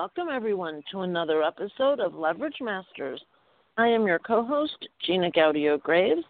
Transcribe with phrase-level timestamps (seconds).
[0.00, 3.22] Welcome everyone to another episode of Leverage Masters.
[3.76, 6.22] I am your co host, Gina Gaudio Graves,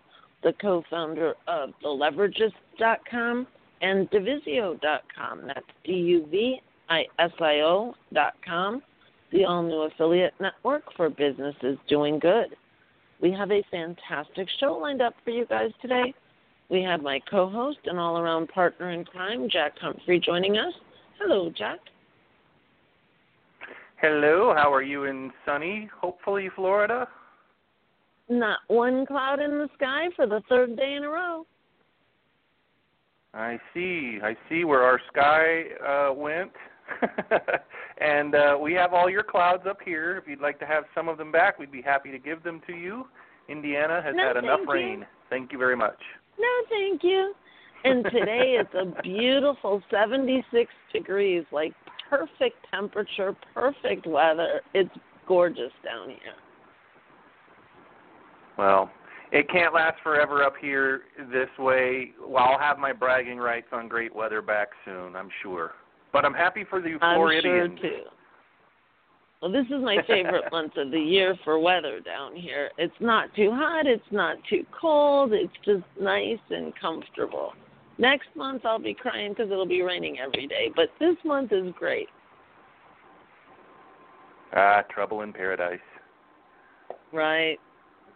[0.43, 3.46] the co founder of TheLeveragists.com
[3.80, 5.43] and Duvisio.com.
[5.46, 8.83] That's D U V I S I O.com,
[9.30, 12.57] the all new affiliate network for businesses doing good.
[13.23, 16.12] We have a fantastic show lined up for you guys today.
[16.71, 20.74] We have my co host and all around partner in crime, Jack Humphrey, joining us.
[21.21, 21.79] Hello, Jack.
[24.01, 27.06] Hello, how are you in sunny, hopefully, Florida?
[28.30, 31.45] Not one cloud in the sky for the third day in a row.
[33.34, 34.18] I see.
[34.23, 36.52] I see where our sky uh, went.
[38.01, 40.16] and uh, we have all your clouds up here.
[40.16, 42.62] If you'd like to have some of them back, we'd be happy to give them
[42.68, 43.06] to you.
[43.51, 45.06] Indiana has no, had enough thank rain.
[45.28, 46.01] Thank you very much.
[46.38, 47.34] No, thank you.
[47.84, 51.74] And today it's a beautiful 76 degrees, like
[52.10, 54.60] perfect temperature, perfect weather.
[54.74, 54.90] It's
[55.26, 56.34] gorgeous down here.
[58.58, 58.90] Well,
[59.32, 62.12] it can't last forever up here this way.
[62.20, 65.72] Well, I'll have my bragging rights on great weather back soon, I'm sure.
[66.12, 67.70] But I'm happy for the Floridians.
[67.72, 68.03] I'm sure too.
[69.41, 72.70] Well, this is my favorite month of the year for weather down here.
[72.76, 77.53] It's not too hot, it's not too cold, it's just nice and comfortable.
[78.00, 81.70] Next month I'll be crying because it'll be raining every day, but this month is
[81.78, 82.09] great.
[84.56, 85.78] Ah, trouble in paradise.
[87.12, 87.59] Right.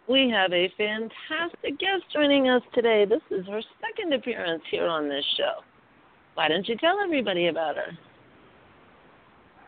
[0.09, 3.05] We have a fantastic guest joining us today.
[3.05, 5.63] This is her second appearance here on this show.
[6.33, 7.91] Why don't you tell everybody about her?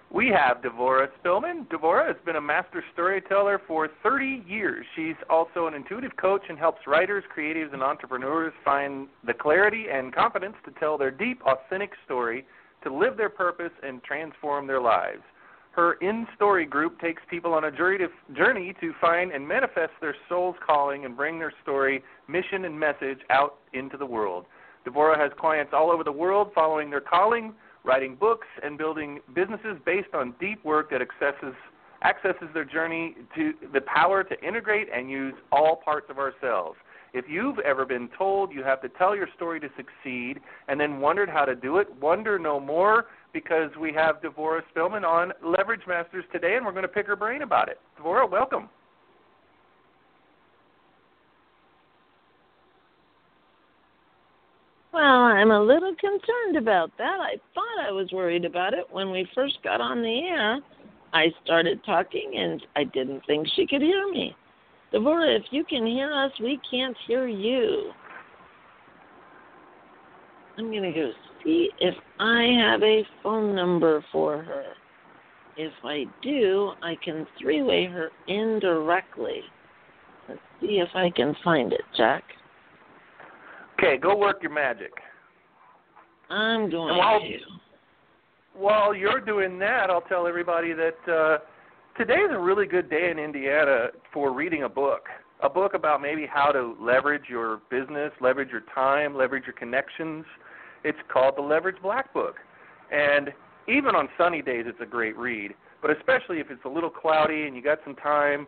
[0.10, 1.68] We have Devorah Spilman.
[1.68, 4.86] Devorah has been a master storyteller for 30 years.
[4.96, 10.16] She's also an intuitive coach and helps writers, creatives, and entrepreneurs find the clarity and
[10.16, 12.46] confidence to tell their deep, authentic story,
[12.84, 15.24] to live their purpose, and transform their lives.
[15.72, 20.56] Her In Story group takes people on a journey to find and manifest their soul's
[20.66, 24.46] calling and bring their story, mission, and message out into the world.
[24.88, 27.54] Devorah has clients all over the world following their calling
[27.88, 31.56] writing books, and building businesses based on deep work that accesses
[32.04, 36.78] accesses their journey to the power to integrate and use all parts of ourselves.
[37.14, 41.00] If you've ever been told you have to tell your story to succeed and then
[41.00, 45.88] wondered how to do it, wonder no more because we have Devorah Spilman on Leverage
[45.88, 47.80] Masters today and we're going to pick her brain about it.
[48.00, 48.70] Devorah, welcome.
[54.98, 57.20] Well, I'm a little concerned about that.
[57.22, 60.60] I thought I was worried about it when we first got on the air.
[61.14, 64.36] I started talking and I didn't think she could hear me.
[64.92, 67.92] Devorah, if you can hear us, we can't hear you.
[70.58, 71.12] I'm going to go
[71.44, 74.64] see if I have a phone number for her.
[75.58, 79.42] If I do, I can three way her indirectly.
[80.28, 82.24] Let's see if I can find it, Jack.
[83.80, 84.92] Okay, go work your magic.
[86.30, 87.22] I'm going and while.
[88.56, 91.38] While you're doing that, I'll tell everybody that uh,
[91.96, 95.04] today is a really good day in Indiana for reading a book.
[95.44, 100.26] A book about maybe how to leverage your business, leverage your time, leverage your connections.
[100.84, 102.38] It's called the Leverage Black Book.
[102.92, 103.30] And
[103.68, 105.54] even on sunny days, it's a great read.
[105.84, 108.48] But especially if it's a little cloudy and you got some time,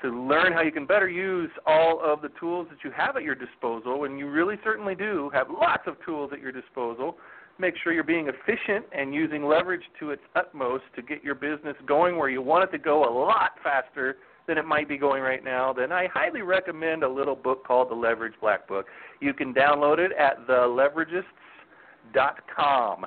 [0.00, 3.22] to learn how you can better use all of the tools that you have at
[3.22, 7.16] your disposal, and you really certainly do have lots of tools at your disposal.
[7.58, 11.76] Make sure you're being efficient and using leverage to its utmost to get your business
[11.86, 14.16] going where you want it to go a lot faster
[14.46, 17.88] than it might be going right now, then I highly recommend a little book called
[17.90, 18.86] The Leverage Black Book.
[19.20, 23.06] You can download it at theleveragists.com.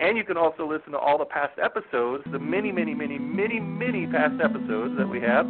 [0.00, 3.58] And you can also listen to all the past episodes, the many, many, many, many,
[3.58, 5.44] many past episodes that we have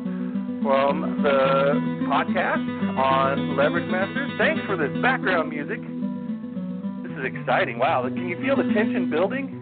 [0.63, 1.75] from the
[2.09, 4.31] podcast on Leverage Masters.
[4.39, 5.81] Thanks for this background music.
[7.03, 7.79] This is exciting.
[7.79, 9.55] Wow, can you feel the tension building?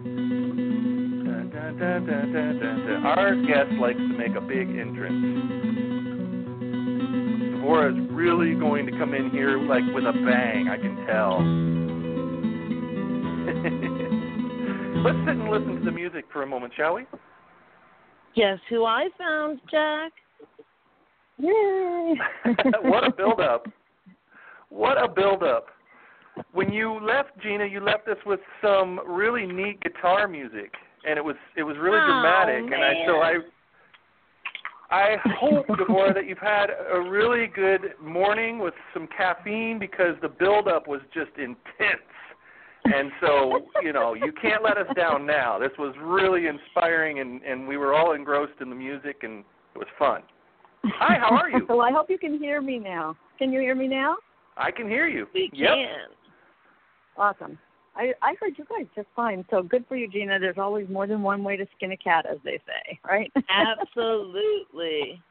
[3.05, 5.23] Our guest likes to make a big entrance.
[7.67, 11.43] Devorah is really going to come in here like with a bang, I can tell.
[15.03, 17.05] Let's sit and listen to the music for a moment, shall we?
[18.35, 20.11] Guess who I found, Jack?
[21.37, 22.15] Yay!
[22.83, 23.67] what a build up.
[24.69, 25.67] What a build up.
[26.51, 30.73] When you left Gina, you left us with some really neat guitar music
[31.07, 32.73] and it was it was really oh, dramatic man.
[32.73, 33.33] and I so I
[34.89, 40.29] I hope, Deborah, that you've had a really good morning with some caffeine because the
[40.29, 42.07] build up was just intense.
[42.85, 45.59] And so, you know, you can't let us down now.
[45.59, 49.39] This was really inspiring and, and we were all engrossed in the music and
[49.75, 50.21] it was fun.
[50.95, 51.65] Hi, how are you?
[51.69, 53.15] well, I hope you can hear me now.
[53.37, 54.17] Can you hear me now?
[54.55, 55.27] I can hear you.
[55.33, 55.71] We yep.
[55.75, 56.07] can.
[57.17, 57.57] Awesome.
[57.95, 59.45] I I heard you guys just fine.
[59.49, 60.39] So good for you, Gina.
[60.39, 63.31] There's always more than one way to skin a cat, as they say, right?
[63.49, 65.21] Absolutely.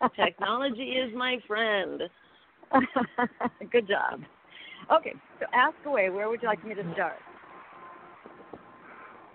[0.16, 2.02] Technology is my friend.
[3.72, 4.20] good job.
[4.92, 6.10] Okay, so ask away.
[6.10, 7.16] Where would you like me to start?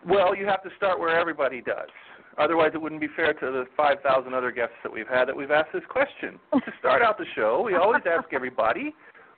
[0.08, 1.90] Well, you have to start where everybody does.
[2.38, 5.52] Otherwise, it wouldn't be fair to the 5,000 other guests that we've had that we've
[5.52, 6.38] asked this question.
[6.54, 8.94] to start out the show, we always ask everybody,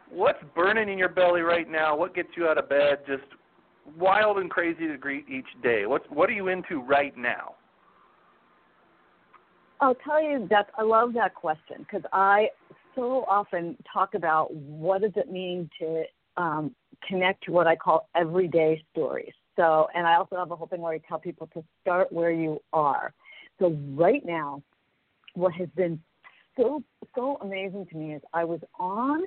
[0.09, 1.95] what's burning in your belly right now?
[1.95, 2.99] What gets you out of bed?
[3.07, 3.23] Just
[3.97, 5.85] wild and crazy to greet each day.
[5.85, 7.55] What's what are you into right now?
[9.79, 12.47] I'll tell you that I love that question because I
[12.95, 16.03] so often talk about what does it mean to
[16.35, 16.75] um,
[17.07, 19.33] connect to what I call everyday stories.
[19.57, 22.31] So, and I also have a whole thing where I tell people to start where
[22.31, 23.13] you are.
[23.59, 24.62] So, right now,
[25.33, 26.00] what has been
[26.56, 26.83] so
[27.15, 29.24] so amazing to me is I was on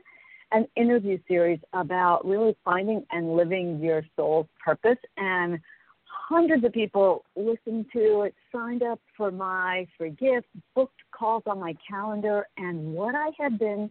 [0.53, 4.99] an interview series about really finding and living your soul's purpose.
[5.17, 5.61] And
[6.06, 11.61] hundreds of people listened to it, signed up for my free gift, booked calls on
[11.61, 12.47] my calendar.
[12.56, 13.91] And what I have been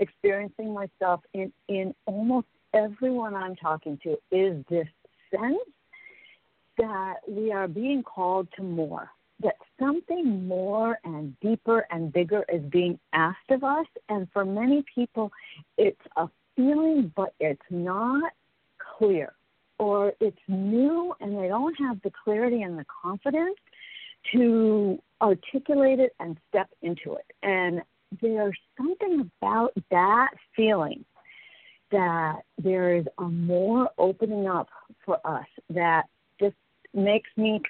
[0.00, 4.86] experiencing myself in, in almost everyone I'm talking to is this
[5.30, 5.58] sense
[6.78, 9.10] that we are being called to more
[9.40, 13.86] that something more and deeper and bigger is being asked of us.
[14.08, 15.30] And for many people,
[15.76, 18.32] it's a feeling, but it's not
[18.98, 19.34] clear,
[19.78, 23.56] or it's new and they don't have the clarity and the confidence
[24.32, 27.26] to articulate it and step into it.
[27.42, 27.82] And
[28.20, 31.04] there's something about that feeling
[31.90, 34.68] that there is a more opening up
[35.04, 36.06] for us that
[36.98, 37.60] makes me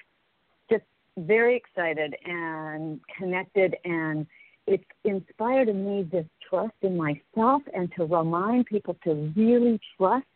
[0.69, 0.83] just
[1.17, 4.27] very excited and connected and
[4.69, 10.27] it's inspired in me this trust in myself and to remind people to really trust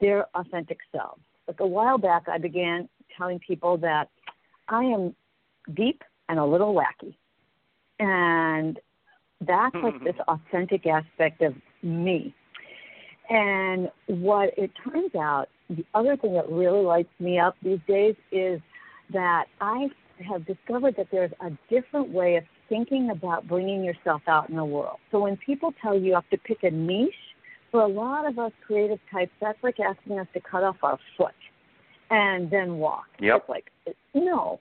[0.00, 1.20] their authentic selves.
[1.46, 4.08] Like a while back, I began telling people that
[4.68, 5.14] I am
[5.74, 7.14] deep and a little wacky.
[7.98, 8.78] And
[9.40, 10.04] that's like mm-hmm.
[10.04, 12.34] this authentic aspect of me.
[13.28, 18.14] And what it turns out, the other thing that really lights me up these days
[18.32, 18.60] is
[19.12, 19.88] that I
[20.26, 24.64] have discovered that there's a different way of thinking about bringing yourself out in the
[24.64, 24.98] world.
[25.10, 27.14] So when people tell you you have to pick a niche,
[27.70, 30.98] for a lot of us creative types, that's like asking us to cut off our
[31.16, 31.34] foot
[32.10, 33.04] and then walk.
[33.20, 33.36] Yep.
[33.36, 33.70] It's like,
[34.14, 34.60] no,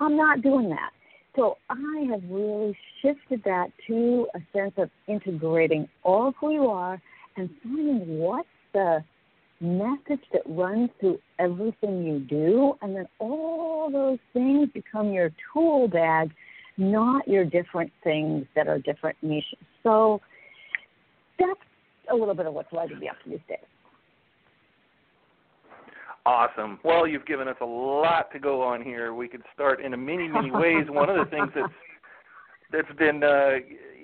[0.00, 0.90] I'm not doing that.
[1.36, 6.66] So I have really shifted that to a sense of integrating all of who you
[6.66, 7.00] are
[7.36, 9.04] and finding what's the
[9.60, 15.88] message that runs through everything you do, and then all those things become your tool
[15.88, 16.30] bag,
[16.76, 19.58] not your different things that are different niches.
[19.82, 20.20] So
[21.38, 21.60] that's
[22.10, 23.58] a little bit of what's lighting me up these days.
[26.26, 26.78] Awesome.
[26.84, 29.14] Well, you've given us a lot to go on here.
[29.14, 30.84] We could start in a many, many ways.
[30.88, 31.72] One of the things that's
[32.70, 33.52] that's been uh,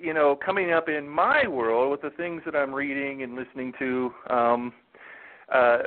[0.01, 3.73] you know coming up in my world with the things that I'm reading and listening
[3.77, 4.11] to.
[4.29, 4.73] Um,
[5.53, 5.79] uh,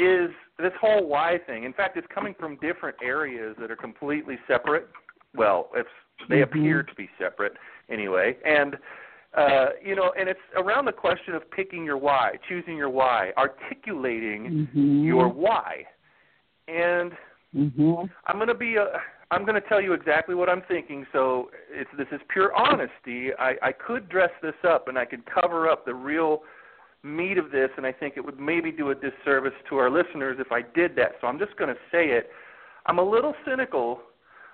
[0.00, 1.64] is this whole why thing.
[1.64, 4.88] In fact, it's coming from different areas that are completely separate.
[5.34, 5.88] Well, it's
[6.28, 6.58] they mm-hmm.
[6.58, 7.54] appear to be separate
[7.88, 8.76] anyway, and
[9.36, 13.32] uh, you know, and it's around the question of picking your why, choosing your why,
[13.38, 15.04] articulating mm-hmm.
[15.04, 15.84] your why,
[16.68, 17.12] and
[17.56, 18.06] mm-hmm.
[18.26, 18.86] I'm going to be a.
[19.32, 21.06] I'm going to tell you exactly what I'm thinking.
[21.12, 23.28] So it's this is pure honesty.
[23.38, 26.40] I, I could dress this up and I could cover up the real
[27.02, 30.36] meat of this, and I think it would maybe do a disservice to our listeners
[30.38, 31.12] if I did that.
[31.20, 32.30] So I'm just going to say it.
[32.86, 34.00] I'm a little cynical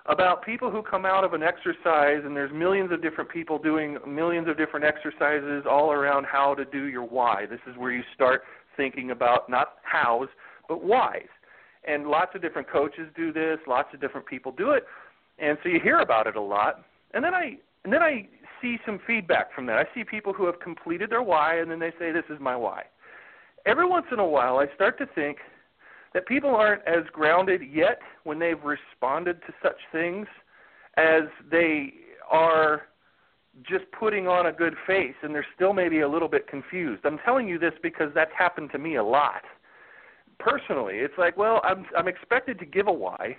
[0.05, 3.97] about people who come out of an exercise, and there's millions of different people doing
[4.07, 7.45] millions of different exercises all around how to do your why.
[7.45, 8.43] This is where you start
[8.77, 10.29] thinking about not hows,
[10.69, 11.27] but whys.
[11.85, 14.85] And lots of different coaches do this, lots of different people do it,
[15.39, 16.83] and so you hear about it a lot.
[17.13, 18.27] And then I and then I
[18.61, 19.77] see some feedback from that.
[19.77, 22.55] I see people who have completed their why and then they say, This is my
[22.55, 22.83] why.
[23.65, 25.37] Every once in a while, I start to think
[26.13, 30.27] that people aren't as grounded yet when they've responded to such things
[30.95, 31.93] as they
[32.29, 32.83] are
[33.63, 37.01] just putting on a good face and they're still maybe a little bit confused.
[37.05, 39.41] I'm telling you this because that's happened to me a lot.
[40.39, 43.37] Personally, it's like, well, I'm I'm expected to give a why,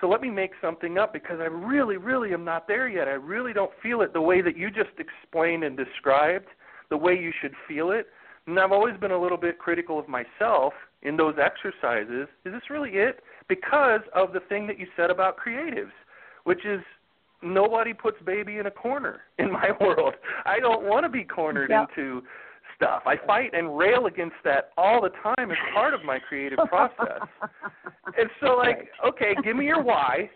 [0.00, 3.08] so let me make something up because I really, really am not there yet.
[3.08, 6.46] I really don't feel it the way that you just explained and described,
[6.90, 8.06] the way you should feel it.
[8.46, 10.72] And I've always been a little bit critical of myself
[11.02, 12.28] in those exercises.
[12.44, 13.20] Is this really it?
[13.48, 15.92] Because of the thing that you said about creatives,
[16.44, 16.80] which is
[17.42, 20.14] nobody puts baby in a corner in my world.
[20.44, 21.88] I don't want to be cornered yep.
[21.96, 22.22] into
[22.76, 23.02] stuff.
[23.06, 27.20] I fight and rail against that all the time as part of my creative process.
[28.18, 30.30] and so like, okay, give me your why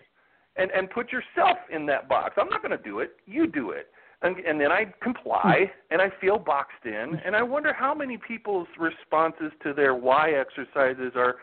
[0.57, 2.35] and and put yourself in that box.
[2.39, 3.13] I'm not going to do it.
[3.27, 3.89] You do it.
[4.23, 5.93] And, and then I comply hmm.
[5.93, 10.33] and I feel boxed in and I wonder how many people's responses to their why
[10.33, 11.37] exercises are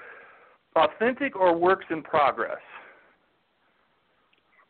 [0.76, 2.58] authentic or works in progress.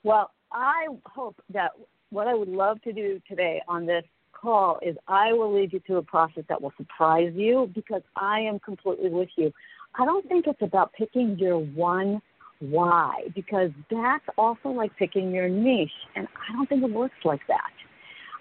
[0.03, 1.71] Well, I hope that
[2.09, 4.05] what I would love to do today on this
[4.41, 8.39] call is I will lead you through a process that will surprise you because I
[8.39, 9.51] am completely with you.
[9.99, 12.21] I don't think it's about picking your one
[12.59, 17.41] why because that's also like picking your niche and I don't think it works like
[17.47, 17.71] that.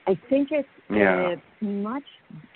[0.06, 1.34] I think it's yeah.
[1.34, 2.04] uh, much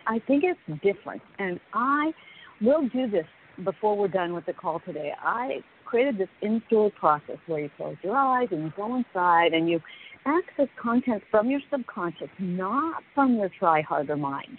[0.06, 2.12] I think it's different and I
[2.60, 3.26] will do this
[3.64, 5.12] before we're done with the call today.
[5.20, 9.68] I created this InStory process where you close your eyes and you go inside and
[9.68, 9.80] you
[10.26, 14.58] access content from your subconscious, not from your try harder mind.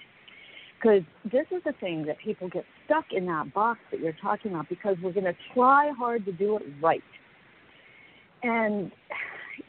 [0.77, 4.51] Because this is the thing that people get stuck in that box that you're talking
[4.51, 7.03] about because we're going to try hard to do it right.
[8.41, 8.91] And,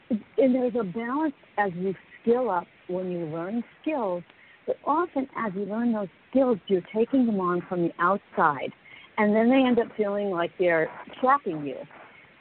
[0.09, 4.23] and there's a balance as you skill up when you learn skills,
[4.65, 8.71] but often as you learn those skills, you're taking them on from the outside.
[9.19, 10.89] And then they end up feeling like they're
[11.21, 11.77] trapping you.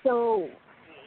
[0.03, 0.49] So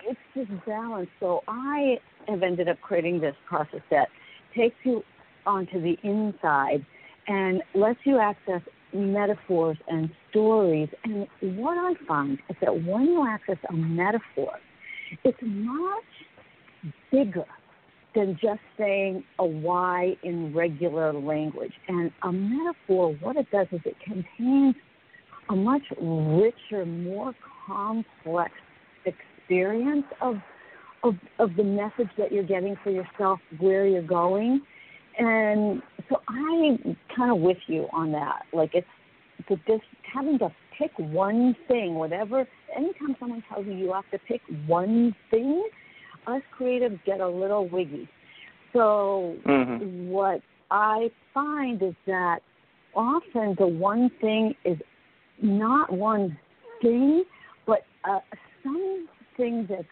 [0.05, 1.09] it's just balance.
[1.19, 1.97] So I
[2.27, 4.07] have ended up creating this process that
[4.55, 5.03] takes you
[5.45, 6.85] onto the inside
[7.27, 8.61] and lets you access
[8.93, 10.89] metaphors and stories.
[11.03, 11.27] And
[11.57, 14.53] what I find is that when you access a metaphor,
[15.23, 16.03] it's much
[17.11, 17.45] bigger
[18.15, 21.73] than just saying a why in regular language.
[21.87, 24.75] And a metaphor, what it does is it contains
[25.49, 27.33] a much richer, more
[27.67, 28.53] complex
[29.05, 30.37] experience of
[31.05, 34.61] of of the message that you're getting for yourself, where you're going,
[35.17, 38.43] and so I'm kind of with you on that.
[38.51, 38.87] Like it's
[39.47, 39.83] the just
[40.13, 42.47] having to pick one thing, whatever.
[42.75, 45.63] Anytime someone tells you you have to pick one thing,
[46.27, 48.09] us creatives get a little wiggy.
[48.73, 50.09] So mm-hmm.
[50.09, 52.39] what I find is that
[52.95, 54.77] often the one thing is
[55.41, 56.37] not one
[56.81, 57.23] thing,
[57.65, 58.19] but uh,
[58.63, 59.83] something that's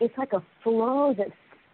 [0.00, 1.28] it's like a flow that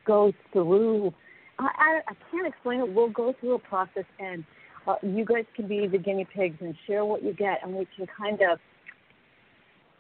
[0.06, 1.12] goes through.
[1.59, 2.92] I, I, I can't explain it.
[2.92, 4.45] We'll go through a process, and
[4.87, 7.87] uh, you guys can be the guinea pigs and share what you get, and we
[7.97, 8.59] can kind of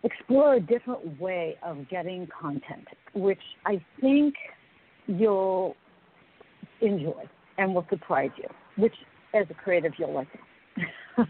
[0.02, 4.34] explore a different way of getting content, which I think
[5.06, 5.74] you'll
[6.80, 7.24] enjoy
[7.58, 8.94] and will surprise you, which
[9.34, 10.28] as a creative you'll like.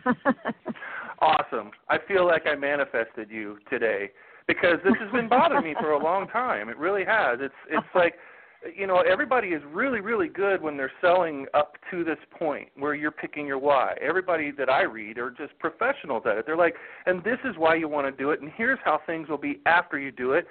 [1.20, 1.70] awesome.
[1.88, 4.10] I feel like I manifested you today
[4.46, 6.68] because this has been bothering me for a long time.
[6.68, 7.38] It really has.
[7.40, 8.14] It's it's like
[8.74, 12.94] you know everybody is really really good when they're selling up to this point where
[12.94, 13.96] you're picking your why.
[14.00, 16.46] Everybody that I read are just professionals at it.
[16.46, 16.74] They're like,
[17.06, 19.60] and this is why you want to do it, and here's how things will be
[19.66, 20.46] after you do it,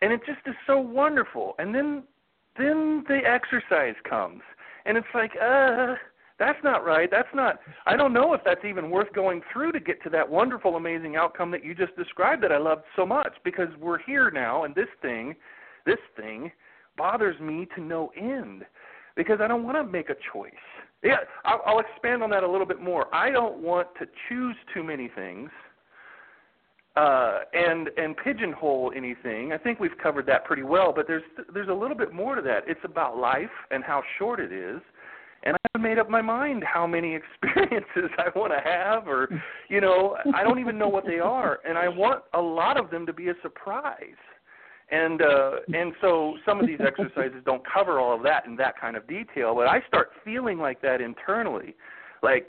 [0.00, 1.54] and it just is so wonderful.
[1.58, 2.04] And then
[2.58, 4.42] then the exercise comes,
[4.84, 5.94] and it's like, uh
[6.40, 7.08] that's not right.
[7.10, 7.60] That's not.
[7.86, 11.14] I don't know if that's even worth going through to get to that wonderful, amazing
[11.14, 13.34] outcome that you just described that I loved so much.
[13.44, 15.36] Because we're here now, and this thing,
[15.84, 16.50] this thing,
[16.96, 18.64] bothers me to no end.
[19.16, 20.52] Because I don't want to make a choice.
[21.04, 23.14] Yeah, I'll, I'll expand on that a little bit more.
[23.14, 25.50] I don't want to choose too many things.
[26.96, 29.52] Uh, and and pigeonhole anything.
[29.52, 32.42] I think we've covered that pretty well, but there's there's a little bit more to
[32.42, 32.64] that.
[32.66, 34.80] It's about life and how short it is,
[35.42, 39.28] and I haven't made up my mind how many experiences I want to have, or
[39.68, 42.90] you know, I don't even know what they are, and I want a lot of
[42.90, 44.20] them to be a surprise.
[44.92, 48.78] And uh, and so some of these exercises don't cover all of that in that
[48.80, 51.74] kind of detail, but I start feeling like that internally,
[52.22, 52.46] like.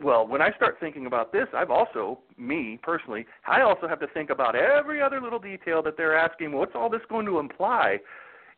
[0.00, 4.06] Well, when I start thinking about this, I've also, me personally, I also have to
[4.06, 6.52] think about every other little detail that they're asking.
[6.52, 7.98] What's all this going to imply?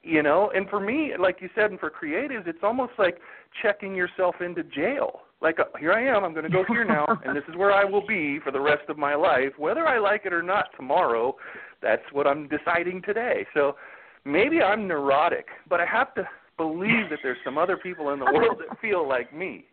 [0.06, 3.18] You know and for me like you said and for creatives it's almost like
[3.62, 7.06] checking yourself into jail like uh, here I am, I'm going to go here now,
[7.24, 9.98] and this is where I will be for the rest of my life, whether I
[9.98, 11.36] like it or not tomorrow.
[11.82, 13.46] That's what I'm deciding today.
[13.52, 13.76] So
[14.24, 18.24] maybe I'm neurotic, but I have to believe that there's some other people in the
[18.24, 19.66] world that feel like me.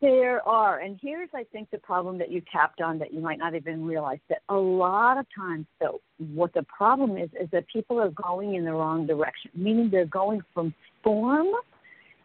[0.00, 3.38] There are, and here's I think the problem that you tapped on that you might
[3.38, 6.00] not even realize that a lot of times though
[6.34, 10.06] what the problem is is that people are going in the wrong direction, meaning they're
[10.06, 10.72] going from
[11.02, 11.48] form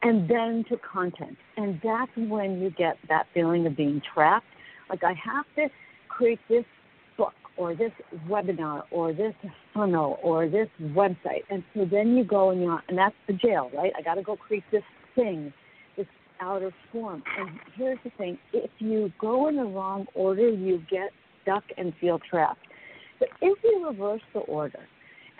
[0.04, 1.38] and then to content.
[1.58, 4.46] And that's when you get that feeling of being trapped.
[4.90, 5.68] Like I have to
[6.10, 6.66] create this
[7.18, 7.92] book or this
[8.30, 9.34] webinar or this
[9.74, 11.44] funnel or this website.
[11.50, 13.92] And so then you go and you and that's the jail, right?
[13.98, 14.84] I gotta go create this
[15.16, 15.52] thing
[16.40, 17.24] out of form.
[17.38, 21.12] And here's the thing if you go in the wrong order, you get
[21.44, 22.66] stuck and feel trapped.
[23.20, 24.80] But if you reverse the order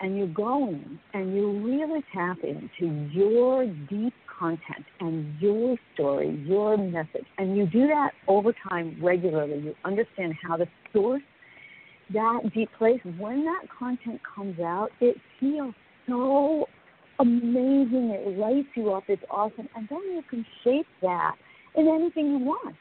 [0.00, 6.42] and you go in and you really tap into your deep content and your story,
[6.46, 11.22] your message, and you do that over time regularly, you understand how to source
[12.12, 13.00] that deep place.
[13.18, 15.74] When that content comes out, it feels
[16.06, 16.66] so
[17.18, 18.10] amazing.
[18.10, 19.04] It lights you up.
[19.08, 19.68] It's awesome.
[19.76, 21.36] And then you can shape that
[21.74, 22.76] in anything you want.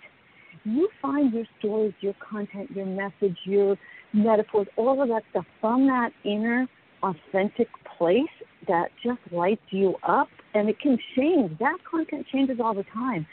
[0.63, 3.77] You find your stories, your content, your message, your
[4.13, 6.67] metaphors, all of that stuff from that inner,
[7.03, 7.67] authentic
[7.97, 8.23] place
[8.67, 10.27] that just lights you up.
[10.53, 11.57] And it can change.
[11.59, 13.25] That content changes all the time.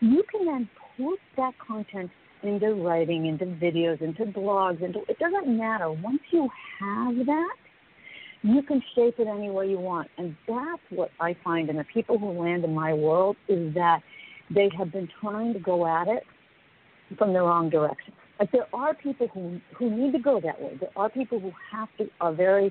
[0.00, 2.10] You can then put that content
[2.42, 5.90] into writing, into videos, into blogs, into it doesn't matter.
[5.90, 6.48] Once you
[6.80, 7.56] have that,
[8.44, 10.08] you can shape it any way you want.
[10.18, 14.02] And that's what I find in the people who land in my world is that
[14.54, 16.24] they have been trying to go at it
[17.16, 18.12] from the wrong direction.
[18.38, 20.76] Like there are people who who need to go that way.
[20.78, 22.70] There are people who have to are very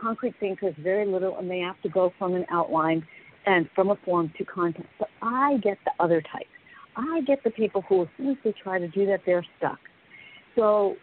[0.00, 3.06] concrete thinkers, very little, and they have to go from an outline
[3.46, 4.88] and from a form to content.
[4.98, 6.46] But I get the other type.
[6.96, 9.78] I get the people who, as soon as they try to do that, they're stuck.
[10.56, 10.96] So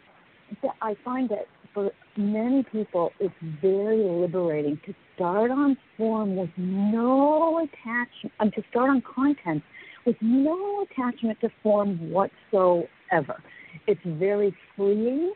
[0.82, 7.60] I find that for many people, it's very liberating to start on form with no
[7.60, 9.64] attachment, and to start on content
[10.06, 13.42] with no attachment to form whatsoever.
[13.88, 15.34] It's very freeing,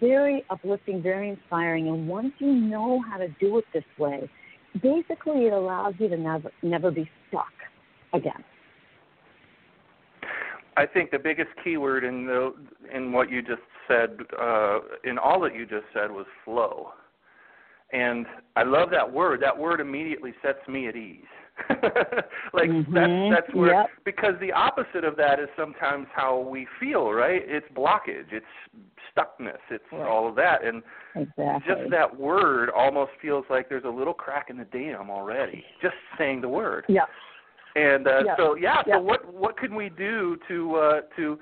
[0.00, 4.28] very uplifting, very inspiring, and once you know how to do it this way,
[4.82, 7.52] basically it allows you to never never be stuck
[8.12, 8.44] again.
[10.76, 12.54] I think the biggest keyword in the
[12.94, 16.92] in what you just said, uh, in all that you just said, was flow.
[17.92, 18.26] And
[18.56, 19.42] I love that word.
[19.42, 21.24] That word immediately sets me at ease.
[22.54, 22.94] like mm-hmm.
[22.94, 23.90] that's that's where yep.
[24.04, 27.42] because the opposite of that is sometimes how we feel, right?
[27.44, 28.46] It's blockage, it's
[29.14, 30.08] stuckness, it's right.
[30.08, 30.82] all of that, and
[31.14, 31.74] exactly.
[31.74, 35.64] just that word almost feels like there's a little crack in the dam already.
[35.82, 36.84] Just saying the word.
[36.88, 37.04] Yeah.
[37.76, 38.36] And uh, yeah.
[38.36, 38.94] so yeah, yeah.
[38.94, 41.38] so what what can we do to uh, to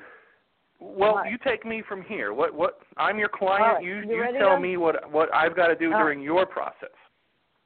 [0.81, 2.33] well, you take me from here.
[2.33, 3.77] What what I'm your client.
[3.77, 3.85] Right.
[3.85, 4.61] You you, you tell to...
[4.61, 6.91] me what what I've got to do All during your process.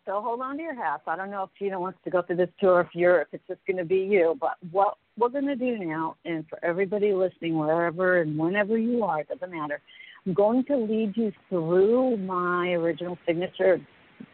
[0.04, 1.02] So hold on to your hats.
[1.06, 3.46] I don't know if Gina wants to go through this tour, if you're if it's
[3.46, 4.36] just going to be you.
[4.40, 9.04] But what we're going to do now, and for everybody listening, wherever and whenever you
[9.04, 9.80] are, it doesn't matter.
[10.26, 13.80] I'm going to lead you through my original signature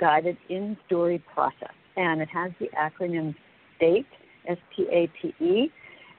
[0.01, 3.35] guided in story process, and it has the acronym
[3.77, 4.07] STATE,
[4.47, 5.71] S T A T E,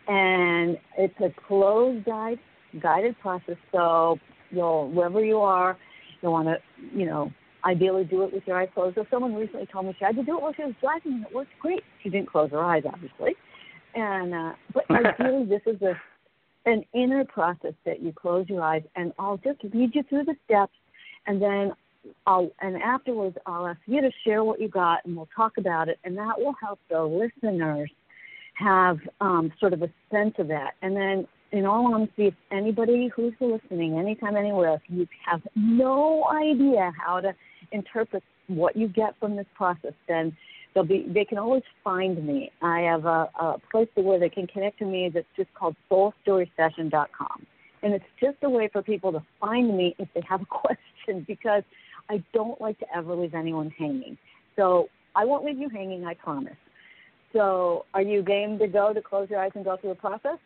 [0.08, 2.40] and it's a closed guide
[2.82, 3.58] guided process.
[3.72, 4.18] So
[4.52, 5.78] you'll wherever you are,
[6.22, 6.58] you'll want to
[6.98, 7.32] you know
[7.66, 8.96] ideally do it with your eyes closed.
[8.96, 11.26] So someone recently told me she had to do it while she was driving, and
[11.26, 11.84] it worked great.
[12.04, 13.36] She didn't close her eyes, obviously.
[13.96, 15.94] And uh, but ideally, this is a
[16.66, 20.36] an inner process that you close your eyes, and I'll just lead you through the
[20.46, 20.74] steps,
[21.26, 21.74] and then
[22.26, 25.90] I'll and afterwards I'll ask you to share what you got, and we'll talk about
[25.90, 27.90] it, and that will help the listeners
[28.56, 33.10] have um, sort of a sense of that, and then in all honesty, if anybody
[33.16, 37.34] who's listening, anytime, anywhere, if you have no idea how to
[37.72, 40.36] interpret what you get from this process, then
[40.74, 42.52] they'll be they can always find me.
[42.62, 47.46] I have a, a place where they can connect to me that's just called soulstorysession.com.
[47.82, 51.26] And it's just a way for people to find me if they have a question
[51.28, 51.64] because
[52.10, 54.18] I don't like to ever leave anyone hanging.
[54.56, 56.58] So I won't leave you hanging, I promise.
[57.34, 60.40] So are you game to go to close your eyes and go through the process?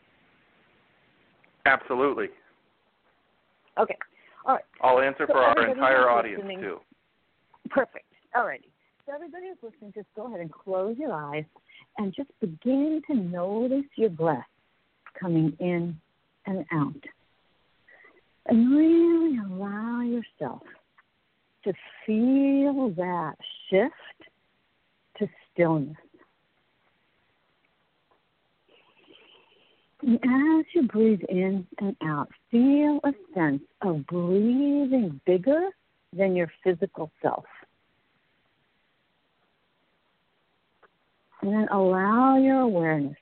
[1.66, 2.28] Absolutely.
[3.80, 3.98] Okay.
[4.46, 4.64] All right.
[4.82, 6.80] I'll answer so for our entire audience too.
[7.70, 8.06] Perfect.
[8.36, 8.68] All righty.
[9.06, 11.46] So everybody who's listening, just go ahead and close your eyes
[11.98, 14.46] and just begin to notice your breath
[15.20, 16.00] coming in
[16.46, 16.94] and out.
[18.48, 20.62] And really allow yourself
[21.64, 21.74] to
[22.06, 23.36] feel that
[23.70, 23.94] shift
[25.20, 25.96] to stillness.
[29.93, 35.70] And as you breathe in and out, feel a sense of breathing bigger
[36.12, 37.46] than your physical self.
[41.42, 43.18] And then allow your awareness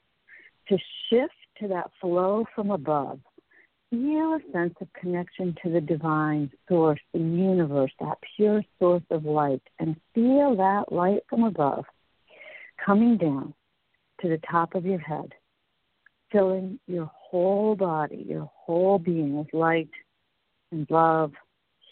[0.69, 0.77] to
[1.09, 3.19] shift to that flow from above.
[3.89, 9.25] Feel a sense of connection to the divine source, the universe, that pure source of
[9.25, 11.85] light, and feel that light from above
[12.83, 13.53] coming down
[14.21, 15.33] to the top of your head
[16.31, 19.89] filling your whole body, your whole being with light
[20.71, 21.33] and love,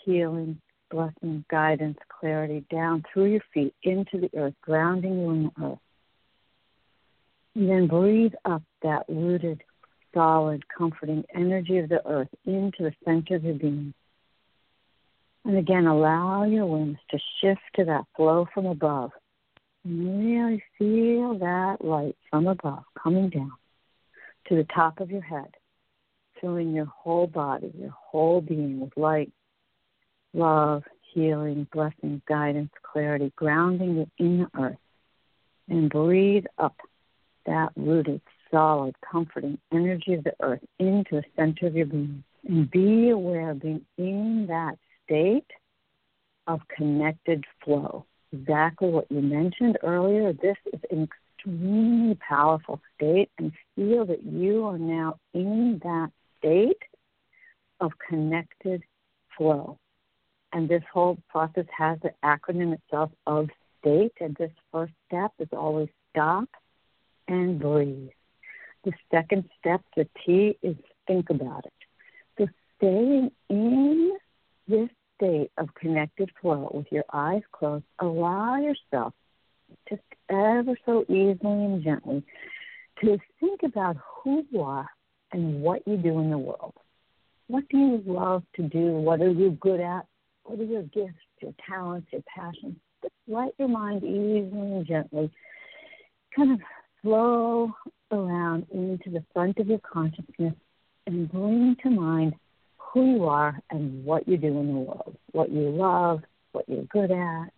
[0.04, 5.64] healing, blessing, guidance, clarity down through your feet into the earth, grounding you in the
[5.64, 5.80] earth.
[7.56, 9.64] And then breathe up that rooted,
[10.14, 13.94] solid, comforting energy of the earth into the center of your being.
[15.46, 19.12] And again, allow your wings to shift to that flow from above.
[19.84, 23.54] And really feel that light from above coming down
[24.50, 25.56] to the top of your head,
[26.42, 29.32] filling your whole body, your whole being with light,
[30.34, 30.84] love,
[31.14, 34.78] healing, blessing, guidance, clarity, grounding you in the earth.
[35.70, 36.76] And breathe up
[37.46, 42.24] that rooted, solid, comforting energy of the earth into the center of your being.
[42.48, 45.46] And be aware of being in that state
[46.48, 48.06] of connected flow.
[48.32, 50.34] Exactly what you mentioned earlier.
[50.34, 51.08] This is an
[51.40, 56.82] extremely powerful state and feel that you are now in that state
[57.80, 58.84] of connected
[59.38, 59.78] flow.
[60.52, 63.50] And this whole process has the acronym itself of
[63.80, 64.14] state.
[64.20, 66.50] And this first step is always stop
[67.28, 68.10] and breathe.
[68.84, 70.76] The second step, the T, is
[71.08, 71.74] think about it.
[72.38, 72.48] So
[72.78, 74.18] staying in
[74.68, 79.14] this state of connected flow with your eyes closed, allow yourself
[79.90, 82.24] just ever so easily and gently
[83.02, 84.88] to think about who you are
[85.32, 86.74] and what you do in the world.
[87.48, 88.92] What do you love to do?
[88.92, 90.06] What are you good at?
[90.44, 92.76] What are your gifts, your talents, your passions?
[93.02, 95.32] Just let your mind easily and gently
[96.36, 96.60] kind of
[97.02, 97.72] flow
[98.12, 100.54] around into the front of your consciousness
[101.08, 102.34] and bring to mind
[102.78, 106.84] who you are and what you do in the world, what you love, what you're
[106.86, 107.50] good at,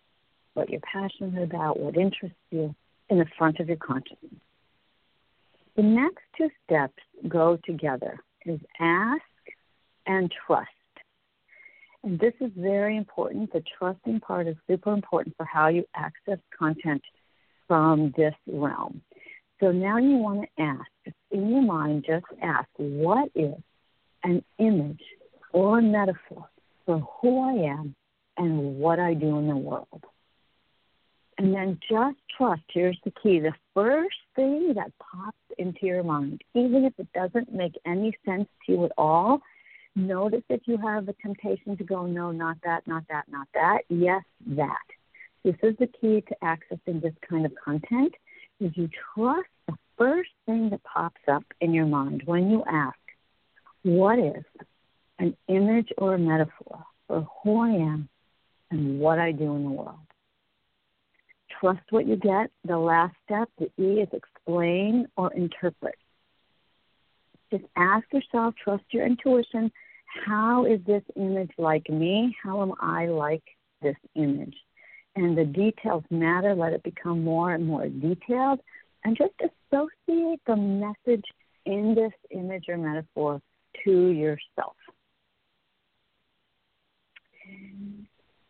[0.54, 2.74] what you're passionate about, what interests you
[3.08, 4.40] in the front of your consciousness.
[5.76, 9.22] The next two steps go together is ask
[10.06, 10.68] and trust.
[12.04, 13.52] And this is very important.
[13.52, 17.02] The trusting part is super important for how you access content
[17.68, 19.00] from this realm.
[19.60, 23.54] So now you want to ask, in your mind, just ask, what is
[24.24, 25.02] an image
[25.52, 26.48] or a metaphor
[26.84, 27.94] for who I am
[28.36, 30.04] and what I do in the world?
[31.42, 32.62] And then just trust.
[32.72, 37.52] Here's the key the first thing that pops into your mind, even if it doesn't
[37.52, 39.40] make any sense to you at all,
[39.96, 43.78] notice if you have a temptation to go, no, not that, not that, not that.
[43.88, 44.22] Yes,
[44.54, 44.86] that.
[45.42, 48.14] This is the key to accessing this kind of content
[48.60, 52.96] is you trust the first thing that pops up in your mind when you ask,
[53.82, 54.44] what is
[55.18, 58.08] an image or a metaphor for who I am
[58.70, 59.98] and what I do in the world?
[61.62, 62.50] Trust what you get.
[62.64, 65.94] The last step, the E, is explain or interpret.
[67.50, 69.70] Just ask yourself, trust your intuition.
[70.26, 72.36] How is this image like me?
[72.42, 73.44] How am I like
[73.80, 74.56] this image?
[75.14, 76.54] And the details matter.
[76.54, 78.60] Let it become more and more detailed.
[79.04, 81.24] And just associate the message
[81.66, 83.40] in this image or metaphor
[83.84, 84.74] to yourself.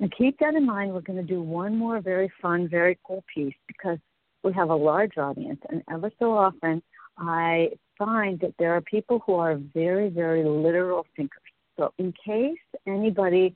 [0.03, 0.93] And keep that in mind.
[0.93, 3.99] We're going to do one more very fun, very cool piece because
[4.43, 6.83] we have a large audience, and ever so often
[7.17, 11.39] I find that there are people who are very, very literal thinkers.
[11.77, 13.55] So, in case anybody,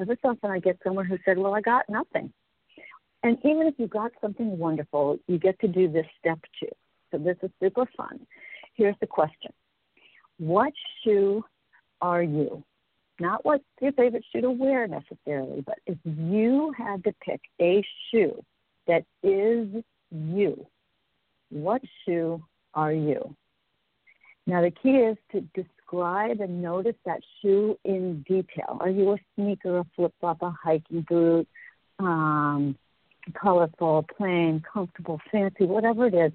[0.00, 2.32] ever so often I get someone who said, Well, I got nothing.
[3.22, 6.74] And even if you got something wonderful, you get to do this step two.
[7.12, 8.26] So, this is super fun.
[8.74, 9.52] Here's the question
[10.38, 10.72] What
[11.04, 11.44] shoe
[12.00, 12.64] are you?
[13.20, 17.84] Not what's your favorite shoe to wear necessarily, but if you had to pick a
[18.10, 18.42] shoe
[18.86, 19.68] that is
[20.10, 20.66] you,
[21.50, 22.42] what shoe
[22.74, 23.36] are you?
[24.46, 28.78] Now, the key is to describe and notice that shoe in detail.
[28.80, 31.48] Are you a sneaker, a flip flop, a hiking boot,
[31.98, 32.76] um,
[33.40, 36.32] colorful, plain, comfortable, fancy, whatever it is?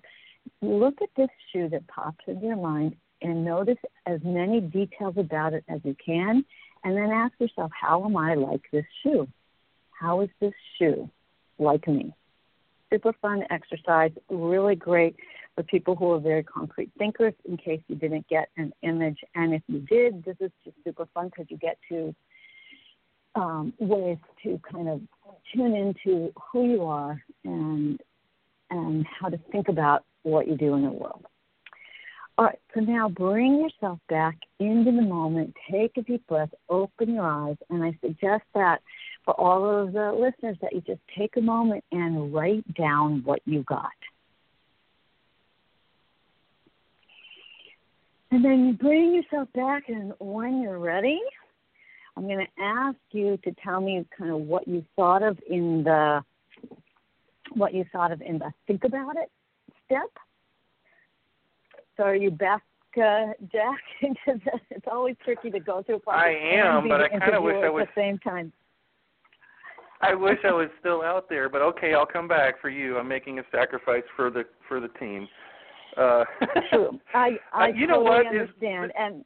[0.62, 5.54] Look at this shoe that pops into your mind and notice as many details about
[5.54, 6.46] it as you can
[6.84, 9.28] and then ask yourself, how am I like this shoe?
[9.92, 11.10] How is this shoe
[11.58, 12.14] like me?
[12.92, 15.16] super fun exercise, really great
[15.56, 19.20] for people who are very concrete thinkers in case you didn't get an image.
[19.36, 22.16] And if you did, this is just super fun because you get to
[23.36, 25.02] um, ways to kind of
[25.54, 28.00] tune into who you are and
[28.72, 31.26] and how to think about what you do in the world.
[32.40, 35.54] All right, so now bring yourself back into the moment.
[35.70, 38.78] Take a deep breath, open your eyes, and I suggest that
[39.26, 43.42] for all of the listeners that you just take a moment and write down what
[43.44, 43.92] you got.
[48.32, 51.20] And then you bring yourself back, and when you're ready,
[52.16, 55.84] I'm going to ask you to tell me kind of what you thought of in
[55.84, 56.24] the
[57.56, 59.30] what you thought of in the think about it
[59.86, 60.10] step.
[62.00, 62.64] So are you back,
[62.96, 63.78] uh, Jack?
[64.72, 66.00] it's always tricky to go through.
[66.08, 68.54] I am, but I kind of wish I was at the same time.
[70.02, 72.98] I wish I was still out there, but okay, I'll come back for you.
[72.98, 75.28] I'm making a sacrifice for the for the team.
[75.98, 76.24] Uh,
[76.72, 76.98] True.
[77.14, 79.26] I I you totally know what understand, is, and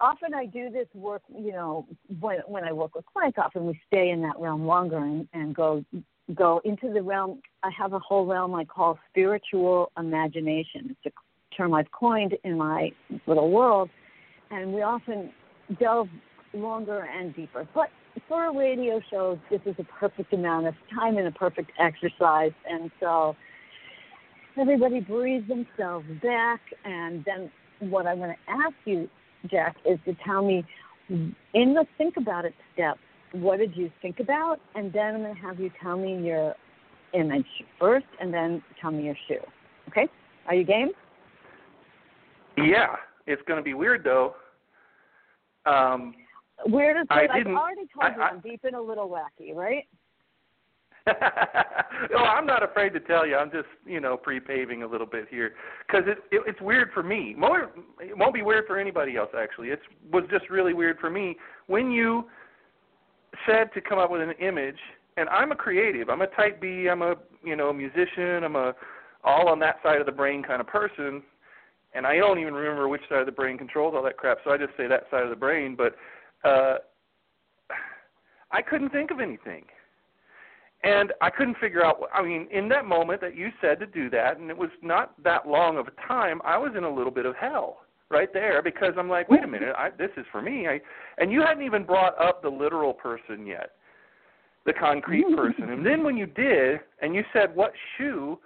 [0.00, 1.20] often I do this work.
[1.28, 1.86] You know,
[2.18, 5.54] when when I work with clients, often we stay in that realm longer and, and
[5.54, 5.84] go
[6.34, 7.42] go into the realm.
[7.62, 10.96] I have a whole realm I call spiritual imagination.
[11.04, 11.10] It's a
[11.56, 12.92] term I've coined in my
[13.26, 13.90] little world,
[14.50, 15.30] and we often
[15.78, 16.08] delve
[16.52, 17.66] longer and deeper.
[17.74, 17.90] But
[18.28, 22.52] for a radio show, this is a perfect amount of time and a perfect exercise,
[22.68, 23.36] and so
[24.58, 26.60] everybody breathe themselves back.
[26.84, 27.50] And then
[27.90, 29.08] what I'm going to ask you,
[29.46, 30.64] Jack, is to tell me
[31.08, 32.98] in the think about it step
[33.32, 34.60] what did you think about?
[34.74, 36.54] And then I'm going to have you tell me your
[37.12, 37.46] image
[37.78, 39.40] first and then tell me your shoe.
[39.88, 40.08] Okay?
[40.46, 40.90] Are you game?
[42.56, 42.96] Yeah.
[43.26, 44.34] It's going to be weird, though.
[45.66, 46.14] Um,
[46.66, 47.46] Weird is I good.
[47.46, 49.86] I've already told you I- I- I'm deep and a little wacky, right?
[51.06, 53.34] well, I'm not afraid to tell you.
[53.36, 55.54] I'm just, you know, pre-paving a little bit here
[55.86, 57.34] because it, it it's weird for me.
[57.36, 59.30] More, it won't be weird for anybody else.
[59.36, 59.80] Actually, it
[60.12, 61.36] was just really weird for me
[61.68, 62.26] when you
[63.46, 64.76] said to come up with an image.
[65.16, 66.08] And I'm a creative.
[66.10, 66.88] I'm a type B.
[66.90, 68.44] I'm a, you know, musician.
[68.44, 68.74] I'm a
[69.24, 71.22] all on that side of the brain kind of person.
[71.94, 74.38] And I don't even remember which side of the brain controls all that crap.
[74.44, 75.76] So I just say that side of the brain.
[75.76, 75.96] But
[76.48, 76.76] uh,
[78.52, 79.64] I couldn't think of anything.
[80.82, 82.00] And I couldn't figure out.
[82.14, 85.20] I mean, in that moment that you said to do that, and it was not
[85.22, 88.62] that long of a time, I was in a little bit of hell right there
[88.62, 90.66] because I'm like, wait a minute, I, this is for me.
[90.66, 90.80] I,
[91.18, 93.72] and you hadn't even brought up the literal person yet,
[94.66, 95.70] the concrete person.
[95.70, 98.38] And then when you did, and you said what shoe,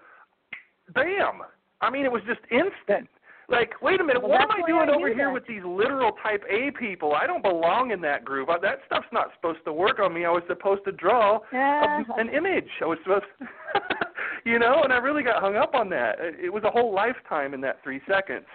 [0.95, 1.43] bam!
[1.81, 3.09] I mean, it was just instant.
[3.49, 5.33] Like, wait a minute, Well, what am I doing I over here that.
[5.35, 7.13] with these literal type A people?
[7.15, 8.49] I don't belong in that group.
[8.63, 10.25] That stuff's not supposed to work on me.
[10.25, 12.69] I was supposed to draw a, an image.
[12.81, 13.27] I was supposed,
[14.45, 16.17] you know, and I really got hung up on that.
[16.21, 18.47] It, was a whole lifetime in that three seconds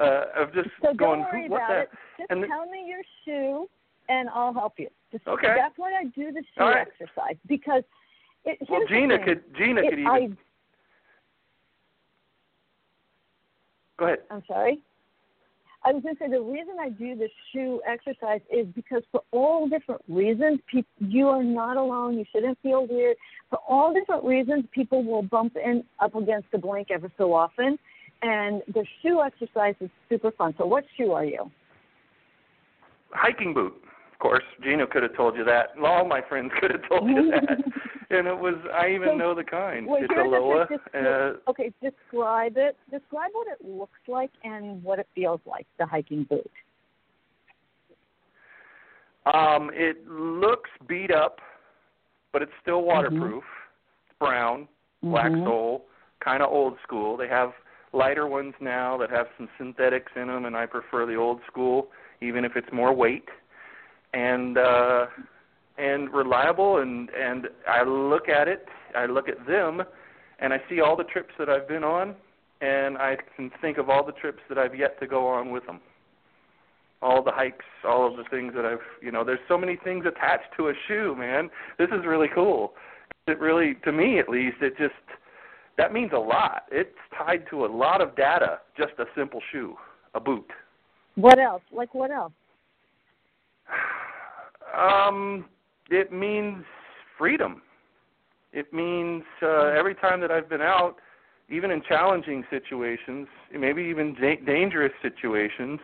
[0.00, 1.80] uh, of just So going, don't worry "Who- what about the?
[1.82, 1.88] it.
[2.18, 3.68] Just and tell me your shoe,
[4.08, 4.88] and I'll help you.
[5.10, 5.54] Just, Okay.
[5.58, 6.86] That's why I do the shoe right.
[6.86, 7.82] exercise because.
[8.44, 10.36] It, Well, Gina could Gina It- could even
[14.02, 14.18] go ahead.
[14.30, 14.82] I'm sorry.
[15.84, 19.22] I was going to say the reason I do the shoe exercise is because for
[19.32, 22.16] all different reasons, peop you are not alone.
[22.18, 23.16] You shouldn't feel weird.
[23.50, 27.78] For all different reasons, people will bump in up against the blank ever so often,
[28.22, 30.54] and the shoe exercise is super fun.
[30.56, 31.50] So, what shoe are you?
[33.14, 33.74] hiking boot.
[34.12, 35.70] Of course, Gina could have told you that.
[35.84, 37.58] All my friends could have told you that.
[38.12, 39.86] And it was I even So, know the kind.
[39.86, 40.68] well, it's a Lowa.
[40.94, 42.76] Uh, Okay, describe it.
[42.90, 45.66] Describe what it looks like and what it feels like.
[45.78, 46.50] The hiking boot.
[49.32, 51.38] um, it looks beat up,
[52.32, 53.44] but it's still waterproof.
[54.08, 54.66] It's brown,
[55.02, 55.44] black Mhm.
[55.44, 55.86] sole,
[56.20, 57.16] kind of old school.
[57.16, 57.54] They have
[57.92, 61.90] lighter ones now that have some synthetics in them, and I prefer the old school,
[62.20, 63.28] even if it's more weight.
[64.12, 65.06] And uh,
[65.78, 69.82] and reliable, and and I look at it, I look at them,
[70.38, 72.14] and I see all the trips that I've been on,
[72.60, 75.66] and I can think of all the trips that I've yet to go on with
[75.66, 75.80] them.
[77.00, 80.04] All the hikes, all of the things that I've, you know, there's so many things
[80.06, 81.50] attached to a shoe, man.
[81.78, 82.74] This is really cool.
[83.26, 84.94] It really, to me at least, it just
[85.78, 86.64] that means a lot.
[86.70, 88.60] It's tied to a lot of data.
[88.76, 89.74] Just a simple shoe,
[90.14, 90.48] a boot.
[91.14, 91.62] What else?
[91.72, 92.32] Like what else?
[94.72, 95.44] Um,
[95.92, 96.64] it means
[97.18, 97.62] freedom.
[98.52, 100.96] It means uh, every time that I've been out,
[101.48, 103.26] even in challenging situations,
[103.56, 105.80] maybe even da- dangerous situations,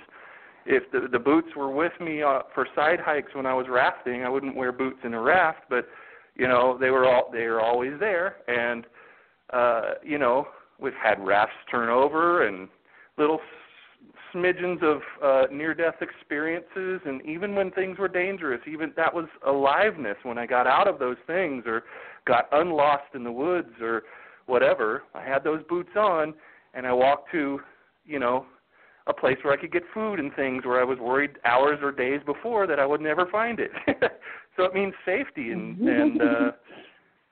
[0.67, 4.25] if the the boots were with me uh, for side hikes when I was rafting,
[4.25, 5.89] I wouldn't wear boots in a raft, but
[6.37, 8.85] you know they were all they were always there, and
[9.53, 10.47] uh, you know,
[10.79, 12.69] we've had rafts turn over and
[13.17, 13.41] little
[14.35, 20.17] smidgens of uh, near-death experiences, and even when things were dangerous, even that was aliveness
[20.23, 21.85] when I got out of those things or
[22.27, 24.03] got unlost in the woods or
[24.47, 25.03] whatever.
[25.15, 26.35] I had those boots on,
[26.75, 27.61] and I walked to,
[28.05, 28.47] you know,
[29.09, 31.91] a place where I could get food and things where I was worried hours or
[31.91, 33.71] days before that I would never find it.
[34.57, 36.51] so it means safety and and uh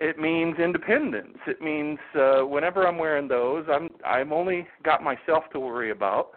[0.00, 1.36] it means independence.
[1.46, 6.30] It means uh whenever I'm wearing those, I'm I'm only got myself to worry about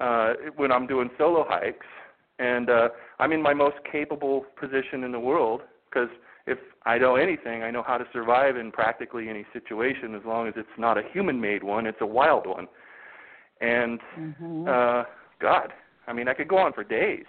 [0.00, 1.86] uh when I'm doing solo hikes
[2.38, 6.08] and uh I'm in my most capable position in the world because
[6.46, 10.48] if I know anything, I know how to survive in practically any situation as long
[10.48, 12.66] as it's not a human-made one, it's a wild one.
[13.60, 14.68] And mm-hmm.
[14.68, 15.04] uh
[15.40, 15.72] God,
[16.06, 17.26] I mean, I could go on for days.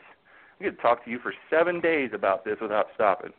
[0.59, 3.31] I could talk to you for 7 days about this without stopping.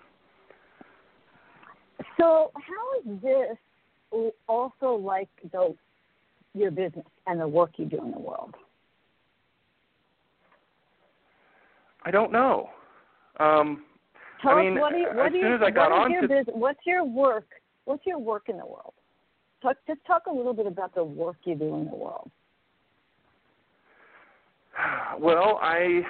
[2.18, 5.74] So, how is this also like the
[6.52, 8.54] your business and the work you do in the world?
[12.04, 12.70] I don't know.
[13.38, 13.84] Um
[14.42, 15.92] Tell I mean, us what do you, what as do you, soon as I got
[15.92, 17.44] on your to- business, what's your work?
[17.84, 18.94] What's your work in the world?
[19.62, 22.30] Talk, just talk a little bit about the work you do in the world.
[25.18, 26.02] Well, I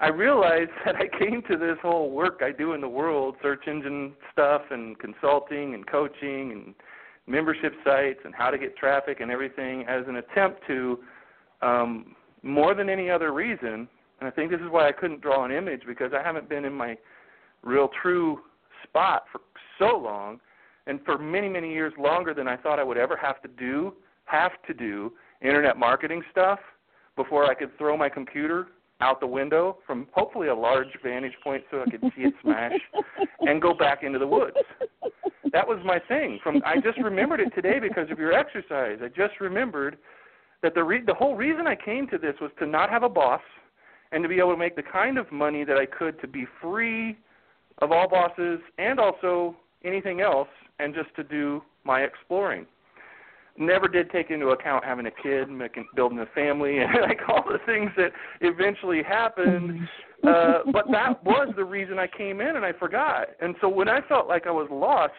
[0.00, 3.66] I realized that I came to this whole work I do in the world, search
[3.66, 6.74] engine stuff and consulting and coaching and
[7.26, 10.98] membership sites and how to get traffic and everything as an attempt to
[11.60, 13.88] um more than any other reason,
[14.20, 16.64] and I think this is why I couldn't draw an image because I haven't been
[16.64, 16.96] in my
[17.62, 18.40] real true
[18.84, 19.40] spot for
[19.78, 20.40] so long
[20.86, 23.94] and for many many years longer than I thought I would ever have to do
[24.24, 26.58] have to do internet marketing stuff
[27.16, 28.68] before I could throw my computer
[29.00, 32.72] out the window from hopefully a large vantage point so I could see it smash
[33.40, 34.56] and go back into the woods.
[35.52, 36.40] That was my thing.
[36.42, 38.98] From I just remembered it today because of your exercise.
[39.02, 39.98] I just remembered
[40.62, 43.08] that the re- the whole reason I came to this was to not have a
[43.08, 43.40] boss
[44.12, 46.46] and to be able to make the kind of money that I could to be
[46.60, 47.18] free
[47.78, 52.66] of all bosses and also anything else and just to do my exploring
[53.58, 57.44] never did take into account having a kid, making, building a family, and like all
[57.44, 59.88] the things that eventually happened.
[60.26, 63.28] Uh, but that was the reason I came in, and I forgot.
[63.40, 65.12] And so when I felt like I was lost,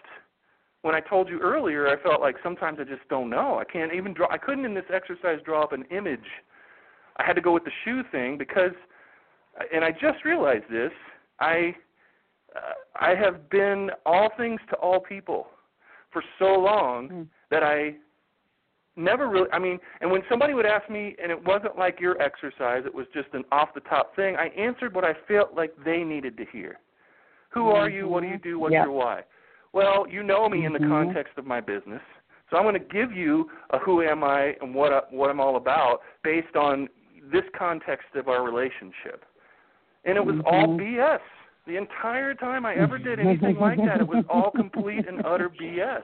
[0.82, 3.60] when I told you earlier, I felt like sometimes I just don't know.
[3.60, 4.28] I can't even draw.
[4.32, 6.20] I couldn't in this exercise draw up an image.
[7.18, 8.72] I had to go with the shoe thing because,
[9.74, 10.92] and I just realized this.
[11.40, 11.76] I
[12.56, 12.60] uh,
[13.00, 15.48] I have been all things to all people
[16.12, 17.28] for so long Mm.
[17.52, 17.96] that I
[18.96, 22.22] never really i mean and when somebody would ask me and it wasn't like your
[22.22, 25.72] exercise it was just an off the top thing i answered what i felt like
[25.86, 26.80] they needed to hear
[27.50, 28.84] who are you what do you do what's Yeah.
[28.84, 29.24] your why
[29.74, 30.90] well you know me in the Mhm.
[30.90, 32.02] context of my business
[32.50, 35.40] so i'm going to give you a who am i and what I, what i'm
[35.40, 36.90] all about based on
[37.32, 39.26] this context of our relationship
[40.06, 40.80] and it was all Mhm.
[40.80, 41.22] bs
[41.68, 45.50] the entire time i ever did anything like that it was all complete and utter
[45.50, 46.04] bs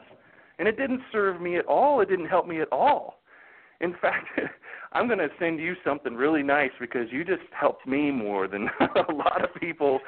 [0.59, 2.01] and it didn't serve me at all.
[2.01, 3.21] It didn't help me at all.
[3.81, 4.27] In fact,
[4.95, 8.69] I'm going to send you something really nice because you just helped me more than
[9.09, 9.99] a lot of people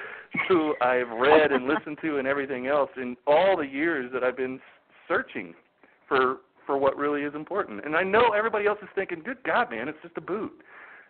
[0.47, 4.38] who I've read and listened to and everything else in all the years that I've
[4.38, 4.62] been
[5.08, 5.54] searching
[6.08, 7.86] for for what really is important.
[7.86, 10.54] And I know everybody else is thinking, "Good God, man, it's just a boot."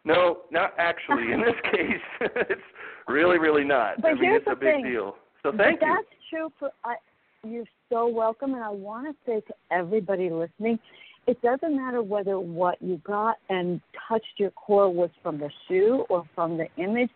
[0.03, 1.31] No, not actually.
[1.31, 2.61] In this case, it's
[3.07, 4.01] really, really not.
[4.01, 4.83] But I mean, here's it's a big thing.
[4.85, 5.15] deal.
[5.43, 5.95] So thank but you.
[5.95, 6.95] That's true for I,
[7.43, 10.79] you're so welcome, and I want to say to everybody listening,
[11.27, 16.05] it doesn't matter whether what you got and touched your core was from the shoe
[16.09, 17.09] or from the image.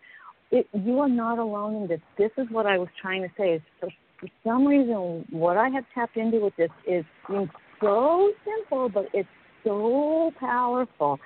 [0.50, 2.00] It, you are not alone in this.
[2.18, 3.54] This is what I was trying to say.
[3.54, 3.88] Is for,
[4.20, 7.06] for some reason, what I have tapped into with this is
[7.80, 9.28] so simple, but it's
[9.64, 11.18] so powerful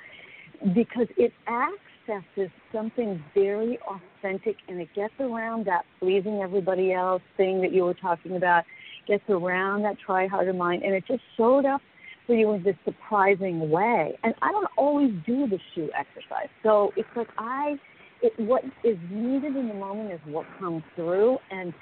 [0.73, 7.61] because it accesses something very authentic and it gets around that pleasing everybody else thing
[7.63, 8.63] that you were talking about,
[9.09, 11.81] gets around that try harder mind, and it just showed up
[12.27, 14.19] for you in this surprising way.
[14.25, 17.77] And I don't always do the shoe exercise, so it's like I,
[18.23, 21.73] it what is needed in the moment is what comes through, and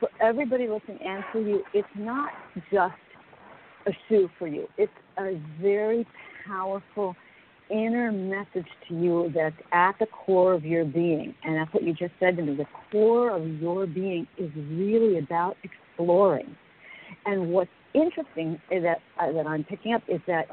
[0.00, 2.30] for everybody listening and for you, it's not
[2.72, 2.94] just
[3.86, 4.66] a shoe for you.
[4.76, 6.06] It's a very
[6.46, 7.14] powerful
[7.70, 11.34] inner message to you that's at the core of your being.
[11.44, 12.56] And that's what you just said to me.
[12.56, 16.54] The core of your being is really about exploring.
[17.26, 20.46] And what's interesting that uh, that I'm picking up is that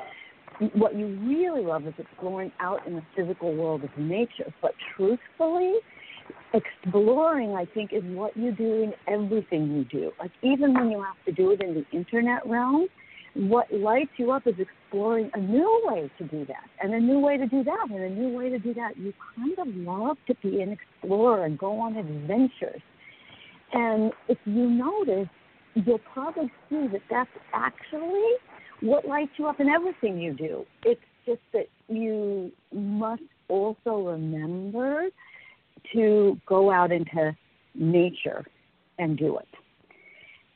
[0.74, 4.54] what you really love is exploring out in the physical world of nature.
[4.62, 5.76] But truthfully,
[6.54, 10.12] exploring, I think, is what you do in everything you do.
[10.20, 12.88] Like even when you have to do it in the internet realm,
[13.34, 17.20] what lights you up is exploring a new way to do that, and a new
[17.20, 18.98] way to do that, and a new way to do that.
[18.98, 22.82] You kind of love to be an explorer and go on adventures.
[23.74, 25.30] And if you notice,
[25.76, 28.34] you'll probably see that that's actually
[28.82, 30.66] what lights you up in everything you do.
[30.84, 35.06] It's just that you must also remember
[35.94, 37.36] to go out into
[37.76, 38.46] nature
[38.98, 39.48] and do it.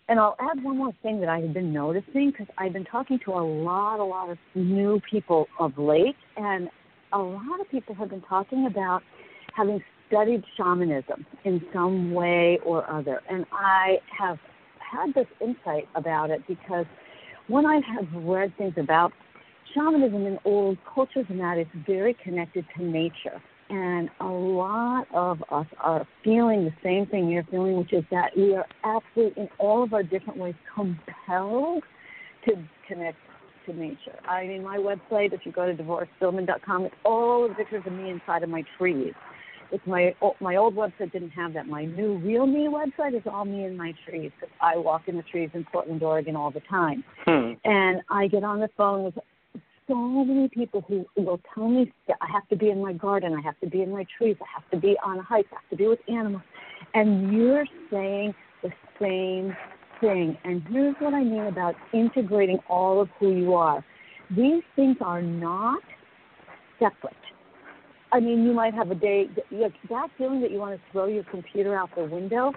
[0.07, 3.19] And I'll add one more thing that I have been noticing because I've been talking
[3.25, 6.69] to a lot, a lot of new people of late, and
[7.11, 9.01] a lot of people have been talking about
[9.55, 13.21] having studied shamanism in some way or other.
[13.29, 14.37] And I have
[14.95, 16.85] had this insight about it because
[17.47, 19.11] when I have read things about
[19.73, 23.41] shamanism in old cultures and that, it's very connected to nature.
[23.69, 28.31] And a lot of us are feeling the same thing you're feeling, which is that
[28.37, 31.83] we are absolutely, in all of our different ways, compelled
[32.45, 32.53] to
[32.87, 33.17] connect
[33.65, 34.19] to nature.
[34.27, 38.11] I mean, my website, if you go to devorahspilman.com, it's all the pictures of me
[38.11, 39.13] inside of my trees.
[39.71, 41.67] It's my my old website didn't have that.
[41.67, 44.31] My new Real Me website is all me and my trees.
[44.39, 47.53] Because I walk in the trees in Portland, Oregon, all the time, Hmm.
[47.63, 49.17] and I get on the phone with
[49.87, 53.41] so many people who will tell me I have to be in my garden, I
[53.41, 55.69] have to be in my trees, I have to be on a hike, I have
[55.69, 56.43] to be with animals.
[56.93, 59.55] And you're saying the same
[60.01, 60.37] thing.
[60.43, 63.83] And here's what I mean about integrating all of who you are.
[64.35, 65.83] These things are not
[66.79, 67.13] separate.
[68.15, 71.25] I mean, you might have a day, that feeling that you want to throw your
[71.25, 72.53] computer out the window,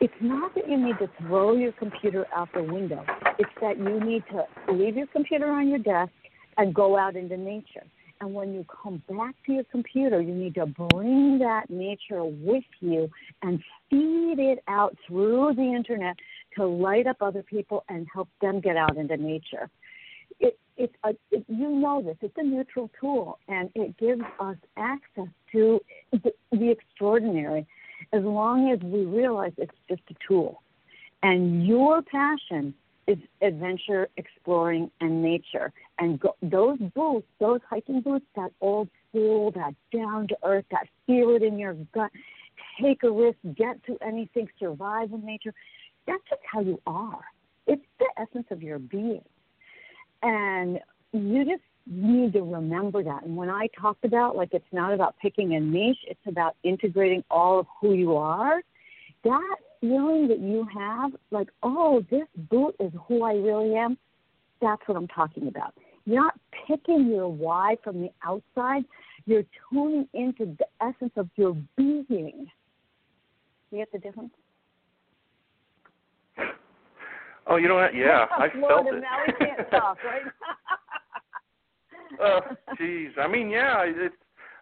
[0.00, 3.04] it's not that you need to throw your computer out the window.
[3.40, 6.12] It's that you need to leave your computer on your desk
[6.58, 7.82] and go out into nature.
[8.20, 12.62] And when you come back to your computer, you need to bring that nature with
[12.78, 13.10] you
[13.42, 13.58] and
[13.90, 16.14] feed it out through the internet
[16.56, 19.68] to light up other people and help them get out into nature.
[20.78, 22.16] It, it, uh, it, you know this.
[22.20, 25.80] It's a neutral tool, and it gives us access to
[26.12, 27.66] the, the extraordinary,
[28.12, 30.62] as long as we realize it's just a tool.
[31.22, 32.74] And your passion
[33.06, 35.72] is adventure, exploring, and nature.
[35.98, 40.86] And go, those boots, those hiking boots, that old school, that down to earth, that
[41.06, 42.10] feel it in your gut,
[42.80, 45.54] take a risk, get to anything, survive in nature.
[46.06, 47.24] That's just how you are.
[47.66, 49.24] It's the essence of your being.
[50.22, 50.80] And
[51.12, 53.22] you just need to remember that.
[53.24, 57.24] And when I talked about, like, it's not about picking a niche, it's about integrating
[57.30, 58.60] all of who you are,
[59.24, 63.96] that feeling that you have, like, oh, this boot is who I really am,
[64.60, 65.74] that's what I'm talking about.
[66.04, 68.84] You're not picking your why from the outside,
[69.26, 72.50] you're tuning into the essence of your being.
[73.70, 74.32] You get the difference?
[77.48, 77.94] Oh, you know what?
[77.94, 79.00] Yeah, I felt it.
[79.00, 80.22] Now we can't talk, right?
[82.20, 82.40] oh,
[82.80, 83.10] jeez.
[83.18, 84.14] I mean, yeah, it's.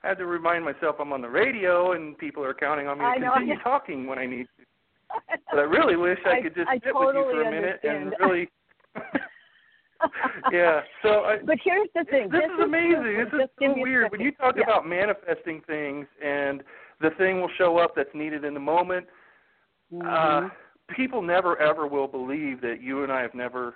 [0.04, 3.04] I had to remind myself I'm on the radio and people are counting on me
[3.14, 4.64] to know, continue talking when I need to.
[5.50, 7.50] But I really wish I, I- could just I sit totally with you for a
[7.50, 8.12] minute understand.
[8.12, 8.48] and really.
[10.52, 10.80] yeah.
[11.02, 12.28] So I, But here's the thing.
[12.30, 13.16] this is amazing.
[13.20, 14.12] Just This is so weird.
[14.12, 14.64] When you talk Yeah.
[14.64, 16.62] about manifesting things and
[17.00, 19.06] the thing will show up that's needed in the moment,
[19.92, 20.50] uh, Mhm.
[20.94, 23.74] People never ever will believe that you and I have never.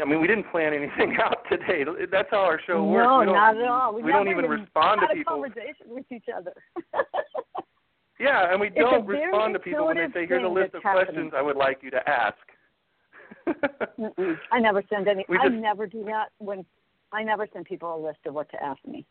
[0.00, 1.84] I mean, we didn't plan anything out today.
[2.10, 3.04] That's how our show works.
[3.04, 3.94] no, we don't, not at all.
[3.94, 5.32] We, we don't even respond had to a people.
[5.42, 6.52] conversation with each other.
[8.20, 11.32] Yeah, and we don't respond to people when they say, "Here's a list of questions.
[11.36, 12.36] I would like you to ask."
[14.52, 15.24] I never send any.
[15.28, 16.30] We I never do that.
[16.38, 16.64] When
[17.12, 19.06] I never send people a list of what to ask me.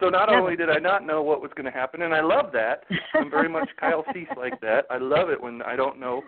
[0.00, 2.52] So not only did I not know what was going to happen, and I love
[2.52, 2.84] that.
[3.14, 4.86] I'm very much Kyle Cease like that.
[4.90, 6.22] I love it when I don't know.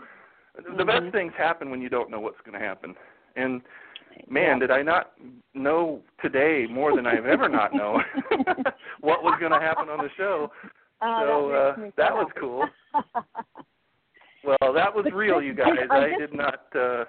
[0.76, 1.12] The best Mhm.
[1.12, 2.96] things happen when you don't know what's going to happen.
[3.36, 3.62] And
[4.28, 4.66] man, Yeah.
[4.66, 5.12] did I not
[5.54, 8.02] know today more than I've ever not known
[9.00, 10.50] what was going to happen on the show.
[11.00, 12.68] Oh, so, that, uh, makes me so that was cool.
[14.44, 15.88] Well, that was real, you guys.
[15.90, 16.64] I I did not.
[16.74, 17.04] uh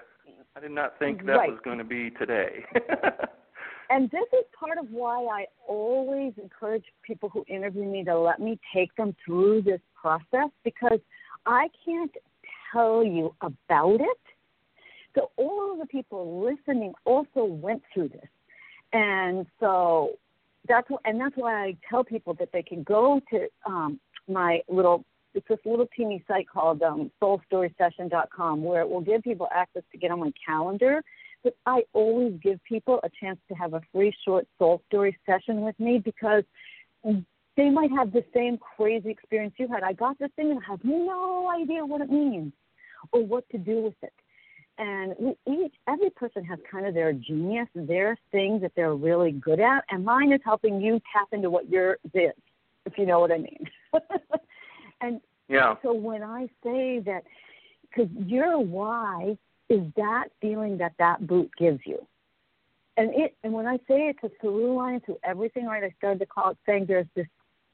[0.56, 1.50] I did not think that Right.
[1.50, 2.64] was going to be today.
[3.90, 8.38] And this is part of why I always encourage people who interview me to let
[8.38, 11.00] me take them through this process because
[11.44, 12.12] I can't
[12.72, 14.18] tell you about it.
[15.16, 18.28] So all of the people listening also went through this.
[18.92, 20.18] And so
[20.68, 24.60] that's wh- and that's why I tell people that they can go to um, my
[24.68, 29.82] little it's this little teeny site called um, soulstorysession.com where it will give people access
[29.92, 31.02] to get on my calendar
[31.42, 35.62] but I always give people a chance to have a free short soul story session
[35.62, 36.44] with me because
[37.56, 39.82] they might have the same crazy experience you had.
[39.82, 42.52] I got this thing and I have no idea what it means
[43.12, 44.12] or what to do with it.
[44.78, 49.32] And we each, every person has kind of their genius, their thing that they're really
[49.32, 52.32] good at, and mine is helping you tap into what yours is,
[52.86, 53.64] if you know what I mean.
[55.02, 55.74] and yeah.
[55.82, 57.24] so when I say that,
[57.82, 59.36] because your why
[59.70, 62.06] is that feeling that that boot gives you.
[62.96, 65.84] And it and when I say it's a through line through everything, right?
[65.84, 67.26] I started to call it saying there's this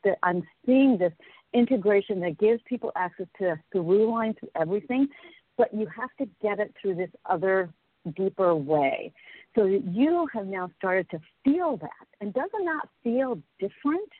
[0.04, 1.12] that I'm seeing this
[1.52, 5.08] integration that gives people access to a through line through everything,
[5.56, 7.70] but you have to get it through this other
[8.14, 9.12] deeper way.
[9.56, 12.06] So you have now started to feel that.
[12.20, 14.10] And doesn't that feel different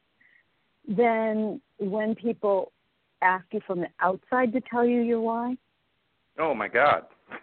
[0.88, 2.72] than when people
[3.22, 5.56] ask you from the outside to tell you your why?
[6.38, 7.04] Oh my God.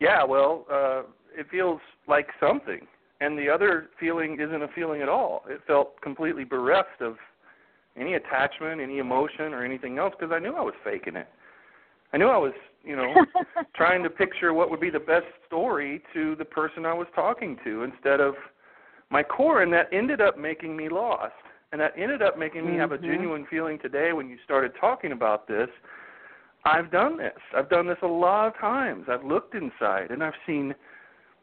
[0.00, 1.02] yeah, well, uh,
[1.36, 2.86] it feels like something.
[3.20, 5.42] And the other feeling isn't a feeling at all.
[5.48, 7.16] It felt completely bereft of
[7.96, 11.28] any attachment, any emotion, or anything else because I knew I was faking it.
[12.12, 13.14] I knew I was, you know,
[13.76, 17.58] trying to picture what would be the best story to the person I was talking
[17.64, 18.34] to instead of
[19.10, 21.34] my core, and that ended up making me lost.
[21.72, 22.80] And that ended up making me mm-hmm.
[22.80, 23.06] have a mm-hmm.
[23.06, 25.68] genuine feeling today when you started talking about this.
[26.64, 27.38] I've done this.
[27.56, 29.06] I've done this a lot of times.
[29.08, 30.74] I've looked inside and I've seen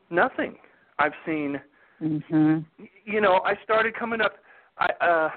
[0.09, 0.55] nothing.
[0.99, 1.59] I've seen,
[2.01, 2.59] mm-hmm.
[3.05, 4.35] you know, I started coming up.
[4.77, 5.29] I uh,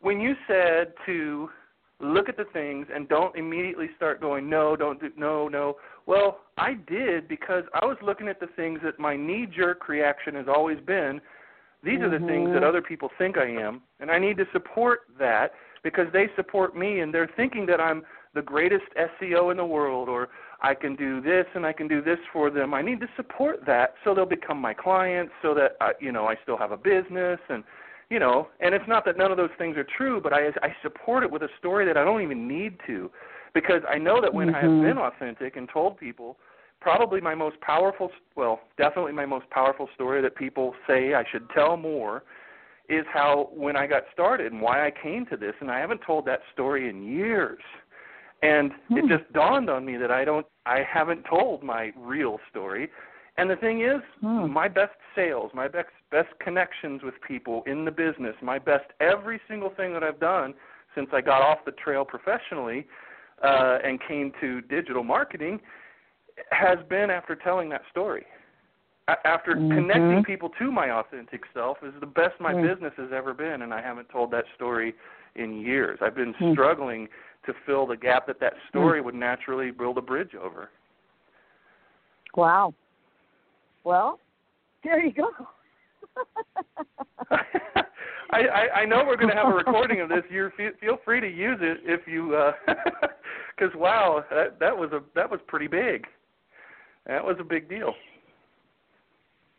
[0.00, 1.48] when you said to
[2.00, 6.40] look at the things and don't immediately start going no don't do no no well
[6.58, 10.46] i did because i was looking at the things that my knee jerk reaction has
[10.48, 11.20] always been
[11.84, 12.04] these mm-hmm.
[12.04, 12.64] are the things that Mm-hmm.
[12.64, 15.52] other people think i am and i need to support that
[15.84, 18.02] because they support me and they're thinking that i'm
[18.34, 18.84] the greatest
[19.20, 20.28] seo in the world or
[20.62, 23.64] i can do this and i can do this for them i need to support
[23.66, 26.76] that so they'll become my clients so that I, you know i still have a
[26.76, 27.64] business and
[28.12, 30.76] you know, and it's not that none of those things are true, but I I
[30.82, 33.10] support it with a story that I don't even need to,
[33.54, 34.56] because I know that when mm-hmm.
[34.56, 36.36] I have been authentic and told people,
[36.78, 41.48] probably my most powerful, well, definitely my most powerful story that people say I should
[41.54, 42.24] tell more,
[42.90, 46.02] is how when I got started and why I came to this, and I haven't
[46.06, 47.62] told that story in years,
[48.42, 48.98] and hmm.
[48.98, 52.90] it just dawned on me that I don't, I haven't told my real story,
[53.38, 54.52] and the thing is, hmm.
[54.52, 59.40] my best sales, my best best connections with people in the business, my best every
[59.48, 60.52] single thing that I've done
[60.94, 62.86] since I got off the trail professionally
[63.42, 65.58] uh, and came to digital marketing
[66.50, 68.24] has been after telling that story.
[69.08, 69.74] A- after mm-hmm.
[69.74, 73.62] connecting people to my authentic self is the best my mm business has ever been,
[73.62, 74.94] and I haven't told that story
[75.34, 75.98] in years.
[76.02, 77.08] I've been mm struggling
[77.46, 80.70] to fill the gap that that story would naturally build a bridge over.
[82.36, 82.74] Wow.
[83.84, 84.18] Well,
[84.84, 85.28] there you go.
[88.30, 90.22] I, I I know we're going to have a recording of this.
[90.30, 92.36] You feel, feel free to use it if you,
[92.66, 96.06] because uh, wow, that that was a that was pretty big.
[97.06, 97.94] That was a big deal.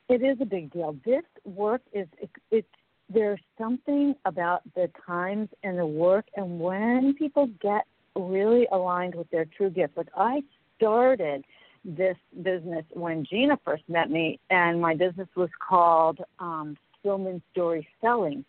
[0.09, 0.95] It is a big deal.
[1.05, 2.67] This work is it, it's
[3.10, 7.86] there's something about the times and the work and when people get
[8.16, 9.97] really aligned with their true gift.
[9.97, 10.41] Like I
[10.78, 11.43] started
[11.86, 17.88] this business when Gina first met me, and my business was called um, Spilman Story
[18.01, 18.45] Selling.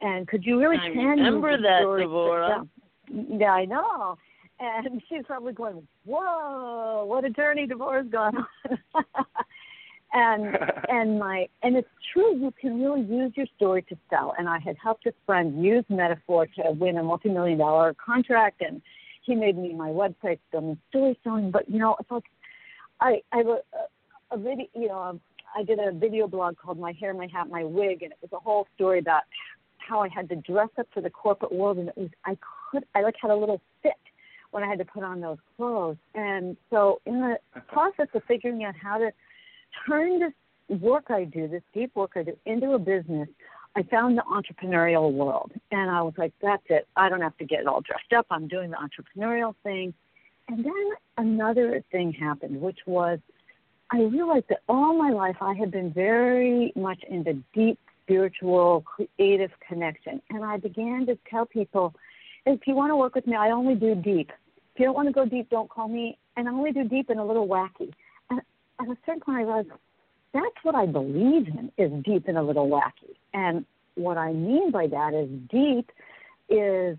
[0.00, 2.66] And could you really I remember that, Devorah.
[3.08, 4.16] Yeah, I know.
[4.60, 9.04] And she's probably going, "Whoa, what a journey Devorah's gone on."
[10.12, 10.56] and
[10.88, 12.36] and my and it's true.
[12.36, 14.34] You can really use your story to sell.
[14.38, 18.82] And I had helped a friend use metaphor to win a multi-million dollar contract, and
[19.22, 21.50] he made me my website, Spilman Story Selling.
[21.50, 22.24] But you know, it's like
[23.00, 23.58] I I have a,
[24.32, 24.66] a video.
[24.74, 25.20] You know, um,
[25.56, 28.30] I did a video blog called "My Hair, My Hat, My Wig," and it was
[28.32, 29.22] a whole story about
[29.78, 32.36] how I had to dress up for the corporate world, and it was I
[32.70, 33.92] could I like had a little fit
[34.50, 37.36] when I had to put on those clothes, and so in the
[37.68, 39.10] process of figuring out how to
[39.86, 40.32] turn this
[40.80, 43.28] work I do, this deep work I do, into a business.
[43.76, 46.88] I found the entrepreneurial world, and I was like, "That's it.
[46.96, 48.26] I don't have to get all dressed up.
[48.30, 49.94] I'm doing the entrepreneurial thing."
[50.48, 53.20] And then another thing happened, which was
[53.92, 59.50] I realized that all my life I had been very much into deep spiritual, creative
[59.66, 60.20] connection.
[60.30, 61.94] And I began to tell people,
[62.46, 64.30] if you want to work with me, I only do deep.
[64.74, 66.18] If you don't want to go deep, don't call me.
[66.36, 67.92] And I only do deep and a little wacky.
[68.80, 69.68] At a certain point, I realized
[70.32, 73.14] that's what I believe in is deep and a little wacky.
[73.34, 73.64] And
[73.94, 75.90] what I mean by that is deep
[76.48, 76.96] is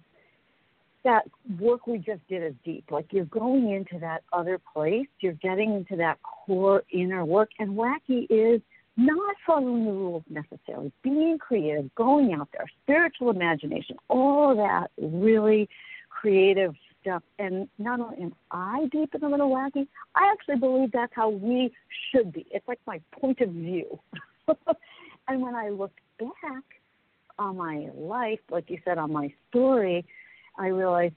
[1.04, 1.24] that
[1.60, 2.86] work we just did is deep.
[2.92, 7.50] Like you're going into that other place, you're getting into that core inner work.
[7.58, 8.62] And wacky is
[8.98, 14.92] not following the rules necessarily, being creative, going out there, spiritual imagination, all of that
[15.02, 15.68] really
[16.10, 17.24] creative stuff.
[17.40, 21.30] And not only am I deep and a little wacky, I actually believe that's how
[21.30, 21.72] we
[22.12, 22.46] should be.
[22.52, 24.00] It's like my point of view.
[25.28, 26.64] and when I look back
[27.40, 30.06] on my life, like you said, on my story,
[30.58, 31.16] I realized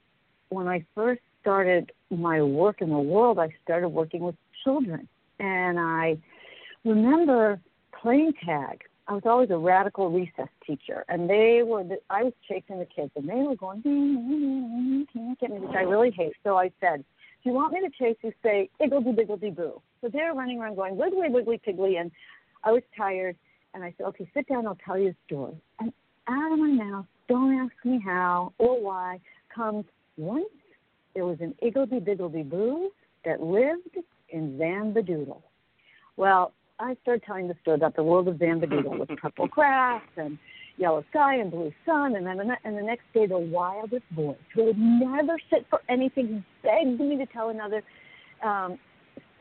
[0.49, 5.07] when I first started my work in the world, I started working with children.
[5.39, 6.17] And I
[6.83, 7.59] remember
[8.01, 8.81] playing tag.
[9.07, 11.83] I was always a radical recess teacher, and they were.
[12.09, 13.83] I was chasing the kids, and they were going,
[15.13, 16.33] "Can't get me," which I really hate.
[16.43, 17.03] So I said,
[17.39, 20.75] "If you want me to chase you, say iggledy biggledy boo." So they're running around
[20.75, 22.11] going wiggly wiggly piggly, and
[22.63, 23.35] I was tired,
[23.75, 24.65] and I said, "Okay, sit down.
[24.65, 25.93] I'll tell you a story." And
[26.27, 29.85] out of my mouth, don't ask me how or why, comes
[30.17, 30.49] once
[31.13, 32.91] there was an iggledy biggledy boo
[33.23, 33.97] that lived
[34.29, 35.43] in Zambadoodle.
[36.17, 40.37] Well, I started telling the story about the world of Zambadoodle with purple grass and
[40.77, 44.65] yellow sky and blue sun, and then and the next day the wildest boy who
[44.65, 46.43] would never sit for anything.
[46.63, 47.81] Begged me to tell another
[48.43, 48.77] um,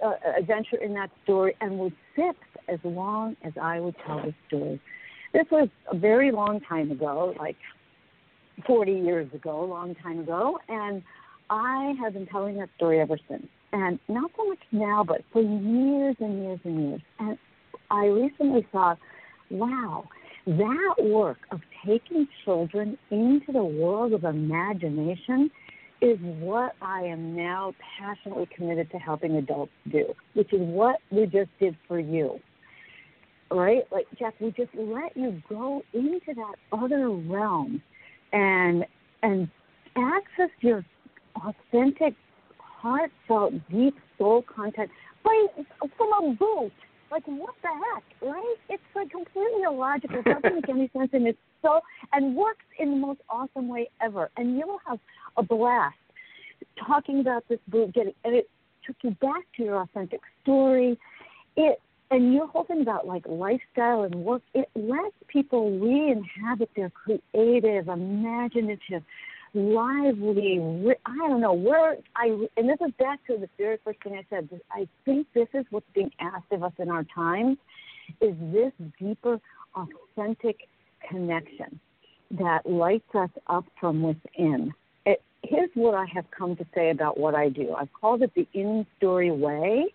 [0.04, 2.36] uh, adventure in that story and would sit
[2.68, 4.80] as long as I would tell the story.
[5.32, 7.56] This was a very long time ago, like
[8.66, 11.02] 40 years ago, a long time ago, and
[11.50, 15.42] I have been telling that story ever since and not so much now, but for
[15.42, 17.00] years and years and years.
[17.18, 17.36] And
[17.90, 18.98] I recently thought,
[19.50, 20.08] wow,
[20.46, 25.50] that work of taking children into the world of imagination
[26.00, 31.26] is what I am now passionately committed to helping adults do, which is what we
[31.26, 32.38] just did for you.
[33.50, 33.82] Right?
[33.90, 37.82] Like, Jack, we just let you go into that other realm
[38.32, 38.84] and
[39.22, 39.48] and
[39.96, 40.84] access your
[41.36, 42.14] authentic
[42.84, 44.90] heartfelt, deep soul contact
[45.24, 45.46] by,
[45.96, 46.72] from a boot.
[47.10, 48.56] Like, what the heck, right?
[48.68, 50.18] It's like completely illogical.
[50.18, 51.80] It doesn't make any sense, and it's so,
[52.12, 54.30] and works in the most awesome way ever.
[54.36, 54.98] And you'll have
[55.36, 55.94] a blast
[56.86, 58.50] talking about this boot, getting, and it
[58.86, 60.98] took you back to your authentic story.
[61.56, 61.80] It,
[62.10, 67.88] and your whole thing about like lifestyle and work, it lets people re-inhabit their creative,
[67.88, 69.02] imaginative,
[69.54, 70.60] lively.
[71.06, 72.46] I don't know where I.
[72.56, 74.48] And this is back to the very first thing I said.
[74.70, 77.56] I think this is what's being asked of us in our times:
[78.20, 79.40] is this deeper,
[79.74, 80.68] authentic
[81.08, 81.80] connection
[82.32, 84.72] that lights us up from within.
[85.06, 87.74] It, here's what I have come to say about what I do.
[87.74, 89.86] I've called it the InStory way.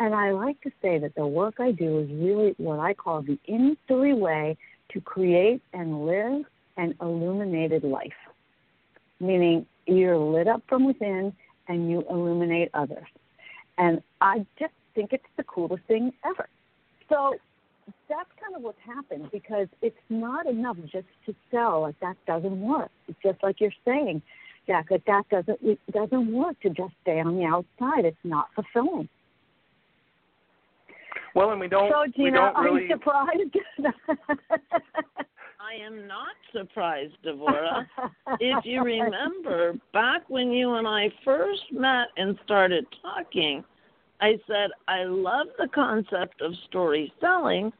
[0.00, 3.20] And I like to say that the work I do is really what I call
[3.20, 4.56] the InStory way
[4.92, 6.44] to create and live
[6.76, 8.12] an illuminated life
[9.20, 11.32] meaning you're lit up from within
[11.68, 13.06] and you illuminate others.
[13.76, 16.48] And I just think it's the coolest thing ever.
[17.08, 17.34] So
[18.08, 21.82] that's kind of what's happened because it's not enough just to sell.
[21.82, 22.90] Like that doesn't work.
[23.06, 24.22] It's just like you're saying,
[24.66, 28.04] Jack, that that doesn't it doesn't work to just stay on the outside.
[28.04, 29.08] It's not fulfilling.
[31.34, 31.90] Well, and we don't.
[31.90, 32.80] So, Gina, we don't really...
[32.80, 33.56] are you surprised?
[35.68, 37.86] I am not surprised, Devorah.
[38.40, 43.62] if you remember, back when you and I first met and started talking,
[44.20, 47.72] I said I love the concept of story selling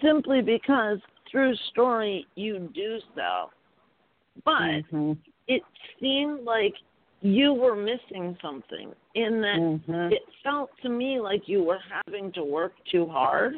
[0.00, 0.98] simply because
[1.30, 3.50] through story you do sell.
[4.44, 4.52] But
[4.92, 5.12] mm-hmm.
[5.48, 5.62] it
[6.00, 6.74] seemed like
[7.22, 10.12] you were missing something in that mm-hmm.
[10.12, 13.54] it felt to me like you were having to work too hard.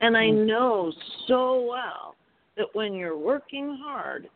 [0.00, 0.46] And I mm-hmm.
[0.46, 0.92] know
[1.26, 2.14] so well
[2.60, 4.28] that when you're working hard,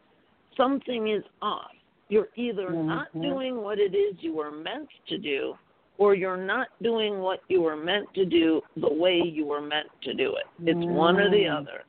[0.57, 1.71] something is off.
[2.09, 2.89] You're either mm-hmm.
[2.89, 5.55] not doing what it is you were meant to do,
[5.99, 9.89] or you're not doing what you were meant to do the way you were meant
[10.05, 10.47] to do it.
[10.67, 10.95] It's mm-hmm.
[10.95, 11.61] one or the mm.
[11.61, 11.85] other.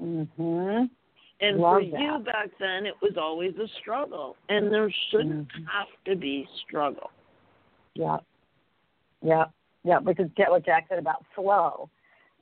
[0.00, 0.90] Mhm.
[1.40, 2.00] And Love for that.
[2.00, 5.66] you back then, it was always a struggle, and there shouldn't Mhm.
[5.68, 7.10] have to be struggle.
[7.94, 8.18] Yeah.
[9.22, 9.46] Yeah.
[9.84, 10.00] Yeah.
[10.00, 11.90] Because get what Jack said about flow.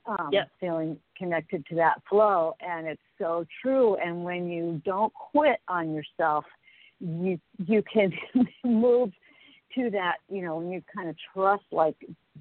[0.07, 0.49] Um, Yep.
[0.59, 3.95] Feeling connected to that flow, and it's so true.
[3.97, 6.45] And when you don't quit on yourself,
[6.99, 8.13] you you can
[8.63, 9.11] move
[9.75, 10.15] to that.
[10.29, 11.95] You know, when you kind of trust, like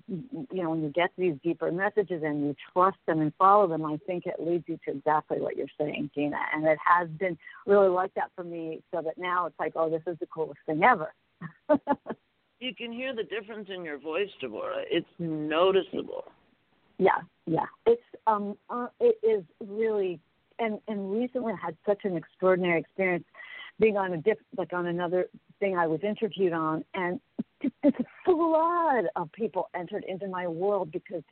[0.09, 3.85] you know, when you get these deeper messages and you trust them and follow them,
[3.85, 6.39] I think it leads you to exactly what you're saying, Gina.
[6.55, 7.37] And it has been
[7.67, 10.61] really like that for me, so that now it's like, oh, this is the coolest
[10.67, 11.13] thing ever.
[12.59, 14.83] You can hear the difference in your voice, Deborah.
[14.91, 16.25] It's noticeable.
[16.99, 17.67] Yeah, yeah.
[17.87, 20.21] It's um uh, it is really
[20.59, 23.25] and and recently I had such an extraordinary experience
[23.79, 25.29] being on a diff like on another
[25.61, 27.21] thing I was interviewed on and
[27.83, 27.93] this
[28.25, 31.23] flood of people entered into my world because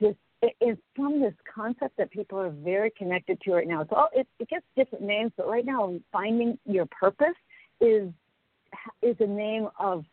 [0.00, 3.84] this it's from this concept that people are very connected to right now.
[3.90, 7.34] So it, it gets different names, but right now, finding your purpose
[7.80, 8.08] is
[9.02, 10.04] is a name of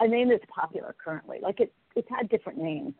[0.00, 1.38] a name that's popular currently.
[1.40, 2.94] Like it, it's had different names,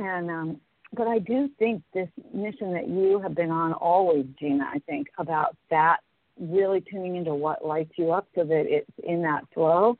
[0.00, 0.60] and um,
[0.92, 4.64] but I do think this mission that you have been on always, Gina.
[4.72, 5.98] I think about that
[6.40, 9.96] really tuning into what lights you up so that it's in that flow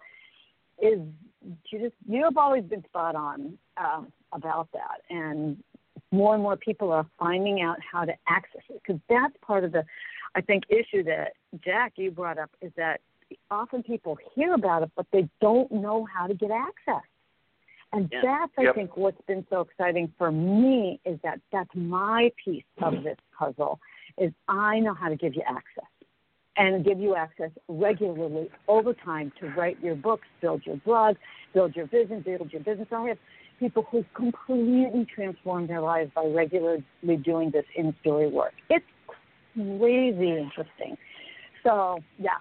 [0.81, 0.99] is
[1.71, 5.63] you just you have always been spot on um, about that and
[6.13, 9.73] more and more people are finding out how to access it because that's part of
[9.73, 9.85] the
[10.35, 11.33] i think issue that
[11.63, 13.01] jack you brought up is that
[13.51, 17.03] often people hear about it but they don't know how to get access
[17.93, 18.21] and yeah.
[18.23, 18.75] that's i yep.
[18.75, 23.05] think what's been so exciting for me is that that's my piece of mm-hmm.
[23.05, 23.79] this puzzle
[24.19, 25.89] is i know how to give you access
[26.61, 31.17] and give you access regularly over time to write your books, build your blog,
[31.55, 32.89] build your vision, build your business.
[32.93, 33.19] I have
[33.59, 36.85] people who completely transform their lives by regularly
[37.25, 38.53] doing this in story work.
[38.69, 38.85] It's
[39.55, 40.99] crazy interesting.
[41.65, 42.39] So yeah,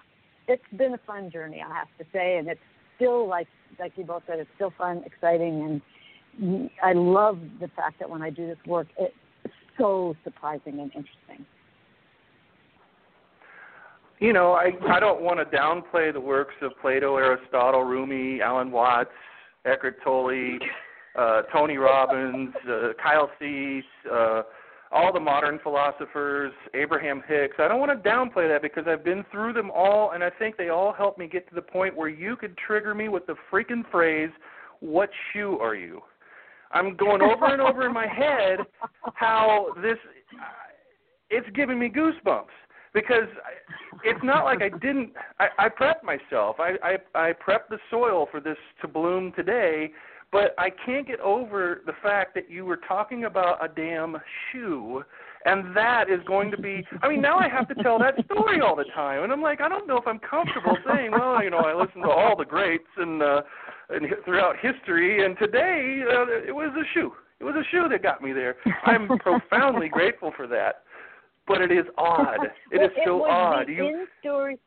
[0.48, 2.60] it's been a fun journey, I have to say, and it's
[3.00, 3.48] still like
[3.78, 5.80] like you both said, it's still fun, exciting,
[6.38, 9.14] and I love the fact that when I do this work, it's
[9.78, 11.46] so surprising and interesting.
[14.18, 18.70] You know, I I don't want to downplay the works of Plato, Aristotle, Rumi, Alan
[18.70, 19.10] Watts,
[19.64, 20.58] Eckhart Tolle,
[21.18, 24.42] uh, Tony Robbins, uh, Kyle Cease, uh,
[24.92, 27.56] all the modern philosophers, Abraham Hicks.
[27.58, 30.56] I don't want to downplay that because I've been through them all, and I think
[30.56, 33.36] they all helped me get to the point where you could trigger me with the
[33.52, 34.30] freaking phrase,
[34.80, 36.02] "What shoe are you?"
[36.72, 38.60] I'm going over and over in my head
[39.14, 39.98] how this.
[41.30, 42.46] It's giving me goosebumps
[42.92, 43.28] because
[44.04, 45.12] it's not like I didn't.
[45.38, 46.56] I, I prepped myself.
[46.58, 49.92] I, I I prepped the soil for this to bloom today,
[50.32, 54.16] but I can't get over the fact that you were talking about a damn
[54.50, 55.02] shoe,
[55.44, 56.86] and that is going to be.
[57.02, 59.60] I mean, now I have to tell that story all the time, and I'm like,
[59.60, 62.44] I don't know if I'm comfortable saying, well, you know, I listened to all the
[62.44, 63.42] greats and uh,
[63.88, 67.12] and throughout history, and today uh, it was a shoe.
[67.40, 68.56] It was a shoe that got me there.
[68.84, 70.82] I'm profoundly grateful for that
[71.50, 72.38] but it is odd.
[72.70, 73.66] It well, is so it odd.
[73.66, 74.58] The you InStory.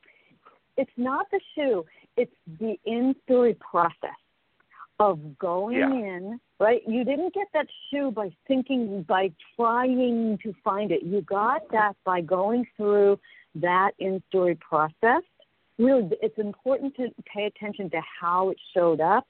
[0.76, 1.86] It's not the shoe.
[2.18, 4.18] It's the InStory process
[5.12, 5.92] of going yeah.
[5.92, 6.40] in.
[6.60, 6.82] Right?
[6.88, 11.04] You didn't get that shoe by thinking, by trying to find it.
[11.04, 13.20] You got that by going through
[13.56, 15.24] that InStory process.
[15.78, 19.28] Really, it's important to pay attention to how it showed up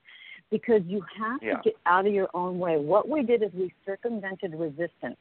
[0.51, 1.55] because you have yeah.
[1.55, 2.77] to get out of your own way.
[2.77, 5.17] What we did is we circumvented resistance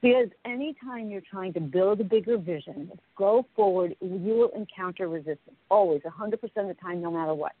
[0.00, 5.56] because anytime you're trying to build a bigger vision, go forward, you will encounter resistance,
[5.70, 7.52] always, 100% of the time, no matter what.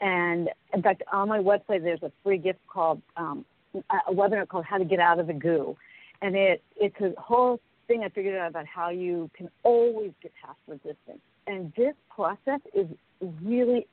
[0.00, 4.64] And in fact, on my website, there's a free gift called um, a webinar called
[4.64, 5.76] How to Get Out of the Goo.
[6.22, 10.32] And it, it's a whole thing I figured out about how you can always get
[10.44, 11.20] past resistance.
[11.46, 12.86] And this process is
[13.42, 13.86] really,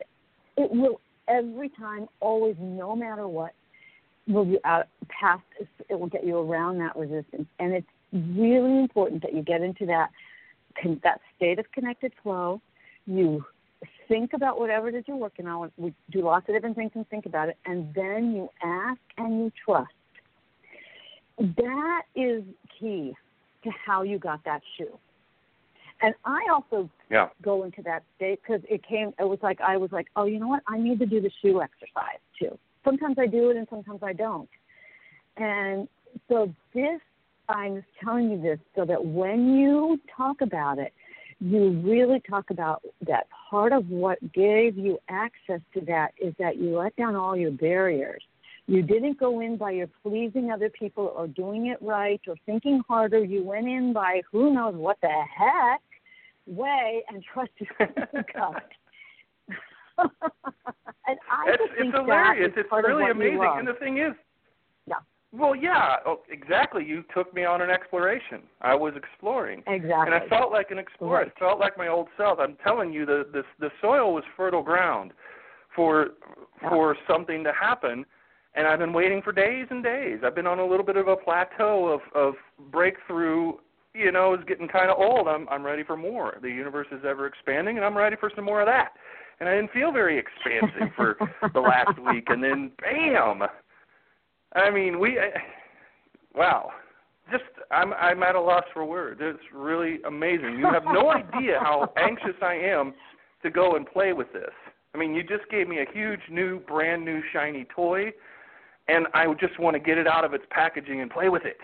[0.58, 3.54] it will every time, always, no matter what,
[4.28, 5.44] move you out past
[5.90, 9.86] it will get you around that resistance and it's really important that you get into
[9.86, 10.10] that
[11.04, 12.62] that state of connected flow
[13.08, 13.44] you
[14.12, 17.08] think about whatever it is you're working on we do lots of different things and
[17.10, 19.90] think about it and then you ask and you trust
[21.58, 22.44] that is
[22.80, 23.14] key
[23.64, 24.98] to how you got that shoe
[26.04, 27.30] and I also yeah.
[27.44, 29.14] go into that state because it came.
[29.20, 30.64] It was like I was like, oh, you know what?
[30.68, 34.14] I need to do the shoe exercise too sometimes I do it and sometimes I
[34.14, 34.50] don't.
[35.38, 35.88] And
[36.28, 37.00] so this,
[37.50, 40.94] I'm telling you this so that when you talk about it,
[41.40, 46.56] you really talk about that part of what gave you access to that is that
[46.56, 48.24] you let down all your barriers.
[48.66, 52.82] You didn't go in by your pleasing other people or doing it right or thinking
[52.88, 53.22] harder.
[53.22, 55.82] You went in by who knows what the heck
[56.48, 57.68] way and trusted
[58.34, 58.62] God.
[59.98, 62.54] and I it's, think it's hilarious.
[62.56, 63.54] it's really amazing.
[63.58, 64.14] And the thing is.
[65.34, 66.84] Well, yeah, oh, exactly.
[66.84, 68.42] You took me on an exploration.
[68.62, 71.20] I was exploring, exactly, and I felt like an explorer.
[71.20, 71.32] Right.
[71.34, 72.40] I felt like my old self.
[72.40, 75.14] I'm telling you, the the the soil was fertile ground
[75.74, 76.10] for
[76.62, 76.70] yeah.
[76.70, 78.06] for something to happen,
[78.56, 80.20] and I've been waiting for days and days.
[80.26, 82.34] I've been on a little bit of a plateau of of
[82.70, 83.54] breakthrough.
[83.94, 85.30] You know, is getting kind of old.
[85.30, 86.40] I'm I'm ready for more.
[86.42, 88.94] The universe is ever expanding, and I'm ready for some more of that
[89.40, 91.18] and I didn't feel very expansive for
[91.54, 93.48] the last week, and then bam!
[94.54, 95.30] I mean, we, I,
[96.36, 96.72] wow,
[97.32, 99.22] just I'm I'm at a loss for words.
[99.24, 100.58] It's really amazing.
[100.58, 102.94] You have no idea how anxious I am
[103.44, 104.52] to go and play with this.
[104.94, 108.12] I mean, you just gave me a huge new, brand new, shiny toy,
[108.88, 111.58] and I just want to get it out of its packaging and play with it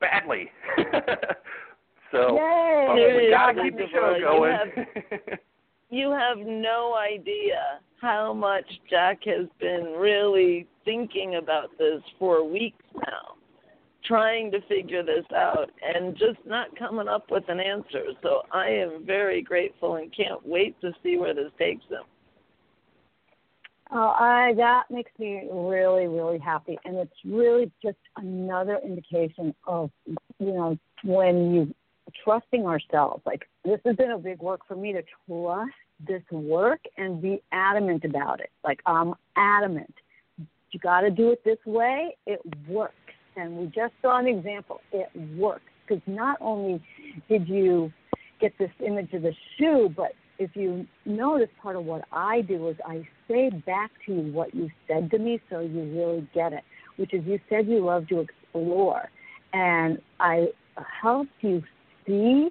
[0.00, 0.50] badly.
[2.10, 2.86] so Yay!
[2.88, 5.38] but we got to keep the show going.
[5.94, 12.82] You have no idea how much Jack has been really thinking about this for weeks
[12.96, 13.36] now,
[14.04, 18.06] trying to figure this out and just not coming up with an answer.
[18.24, 22.02] So I am very grateful and can't wait to see where this takes him.
[23.92, 29.92] Oh, I that makes me really, really happy, and it's really just another indication of
[30.40, 31.74] you know when you
[32.24, 33.22] trusting ourselves.
[33.24, 35.70] Like this has been a big work for me to trust
[36.06, 38.50] this work and be adamant about it.
[38.64, 39.94] Like I'm adamant.
[40.70, 42.16] You got to do it this way.
[42.26, 42.94] It works,
[43.36, 44.80] and we just saw an example.
[44.92, 46.82] It works because not only
[47.28, 47.92] did you
[48.40, 52.68] get this image of the shoe, but if you notice, part of what I do
[52.68, 56.52] is I say back to you what you said to me so you really get
[56.52, 56.64] it,
[56.96, 59.10] which is you said you love to explore.
[59.52, 60.48] And I
[61.00, 61.62] help you
[62.06, 62.48] see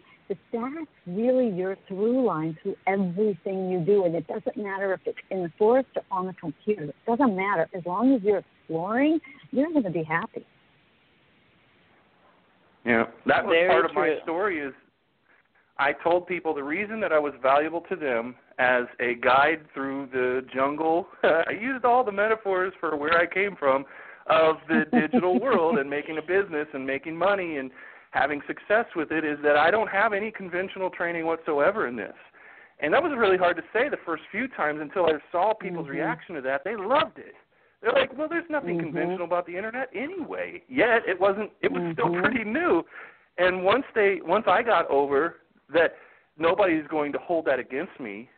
[0.52, 4.06] that that's really your through line through everything you do.
[4.06, 6.84] And it doesn't matter if it's in the forest or on the computer.
[6.86, 7.68] It doesn't matter.
[7.74, 9.20] As long as you're exploring,
[9.52, 10.46] you're going to be happy.
[12.86, 14.18] Yeah, that was Very part of true.
[14.18, 14.74] my story is
[15.78, 20.10] I told people the reason that I was valuable to them as a guide through
[20.12, 21.08] the jungle.
[21.24, 23.86] I used all the metaphors for where I came from
[24.28, 27.72] of the digital world and making a business and making money and
[28.14, 32.14] having success with it is that I don't have any conventional training whatsoever in this.
[32.80, 35.88] And that was really hard to say the first few times until I saw people's
[35.88, 35.92] Mhm.
[35.92, 36.64] reaction to that.
[36.64, 37.36] They loved it.
[37.82, 38.82] They're like, "Well, there's nothing Mhm.
[38.82, 41.52] conventional about the internet anyway." Yet it wasn't.
[41.62, 42.22] It was still Mhm.
[42.22, 42.86] pretty new.
[43.38, 45.40] And once they, once I got over
[45.70, 45.98] that,
[46.38, 48.30] nobody's going to hold that against me.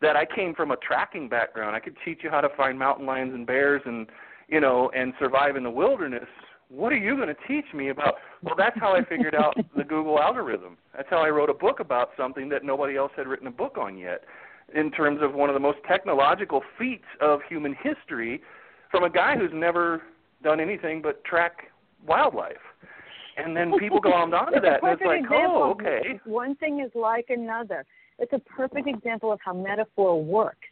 [0.00, 1.76] That I came from a tracking background.
[1.76, 4.10] I could teach you how to find mountain lions and bears, and
[4.48, 6.28] you know, and survive in the wilderness.
[6.70, 8.14] What are you going to teach me about?
[8.16, 8.20] Oh.
[8.42, 10.78] Well, that's how I figured out the Google algorithm.
[10.96, 13.76] That's how I wrote a book about something that nobody else had written a book
[13.76, 14.22] on yet.
[14.72, 18.40] In terms of one of the most technological feats of human history,
[18.90, 20.02] from a guy who's never
[20.44, 21.72] done anything but track
[22.06, 22.56] wildlife.
[23.36, 26.20] And then people go on onto It's a that, and it's like, example oh, okay.
[26.24, 27.84] One thing is like another.
[28.18, 30.68] It's a perfect example of how metaphor works,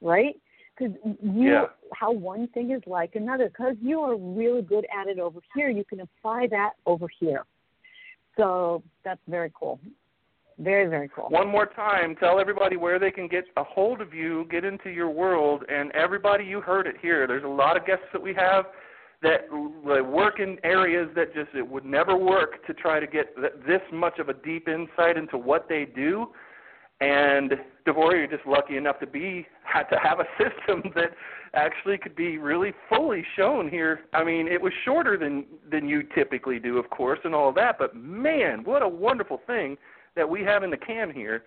[0.00, 0.34] right?
[0.76, 1.66] Because you, Yeah.
[1.92, 3.48] how one thing is like another.
[3.48, 7.44] Because you are really good at it over here, you can apply that over here.
[8.36, 9.78] So that's very cool.
[10.58, 11.28] Very, very cool.
[11.30, 14.88] One more time, tell everybody where they can get a hold of you, get into
[14.90, 17.26] your world, and everybody, you heard it here.
[17.26, 18.66] There's a lot of guests that we have
[19.22, 23.54] that work in areas that just it would never work to try to get th-
[23.66, 26.28] this much of a deep insight into what they do.
[27.00, 27.52] And
[27.86, 31.10] Devorah, you're just lucky enough to be had to have a system that
[31.54, 34.00] actually could be really fully shown here.
[34.12, 37.54] I mean, it was shorter than than you typically do, of course, and all of
[37.56, 37.76] that.
[37.78, 39.76] But man, what a wonderful thing
[40.16, 41.44] that we have in the can here.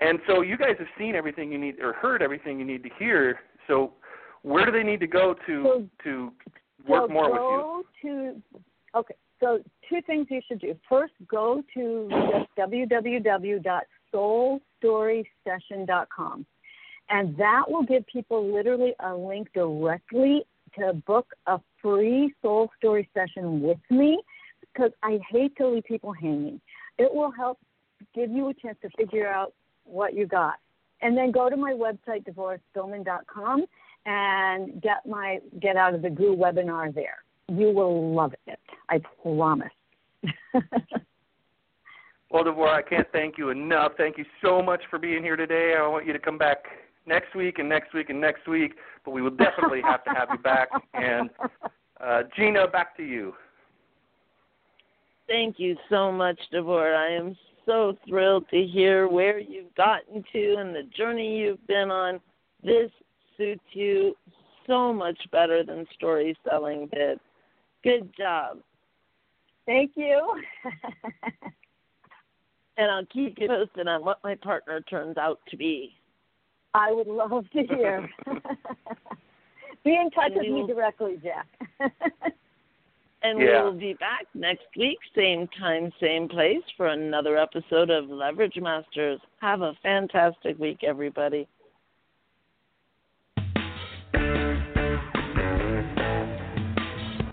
[0.00, 2.90] And so you guys have seen everything you need or heard everything you need to
[2.98, 3.40] hear.
[3.66, 3.92] So
[4.42, 6.32] where do they need to go to So- to
[6.86, 7.84] work so more with you?
[8.02, 8.42] to
[8.94, 9.14] okay.
[9.40, 10.76] So two things you should do.
[10.88, 12.48] First, go to just
[14.14, 16.46] www.soulstorysession.com,
[17.10, 20.44] and that will give people literally a link directly
[20.78, 24.20] to book a free soul story session with me.
[24.72, 26.60] Because I hate to leave people hanging.
[26.98, 27.58] It will help
[28.14, 29.54] give you a chance to figure out
[29.84, 30.56] what you got.
[31.00, 33.64] And then go to my website, devorahspilman.com,
[34.06, 37.18] and get my Get Out of the Goo webinar there.
[37.48, 38.60] You will love it.
[38.88, 39.68] I promise.
[42.30, 43.92] Well, Devorah, I can't thank you enough.
[43.96, 45.74] Thank you so much for being here today.
[45.78, 46.58] I want you to come back
[47.06, 48.74] next week and next week and next week,
[49.04, 50.68] but we will definitely have to have you back.
[50.92, 51.30] And
[52.04, 53.32] uh, Gina, back to you.
[55.26, 56.96] Thank you so much, Devorah.
[56.96, 61.90] I am so thrilled to hear where you've gotten to and the journey you've been
[61.90, 62.20] on.
[62.62, 62.90] This
[63.36, 64.14] suits you
[64.66, 67.18] so much better than story selling did.
[67.82, 68.58] Good job.
[69.66, 70.40] Thank you.
[72.78, 75.92] And I'll keep you posted on what my partner turns out to be.
[76.74, 78.08] I would love to hear.
[79.84, 81.46] Be in touch And with we me directly, Jack.
[83.22, 83.64] And Yeah.
[83.64, 89.20] we'll be back next week, same time, same place, for another episode of Leverage Masters.
[89.40, 91.48] Have a fantastic week, everybody.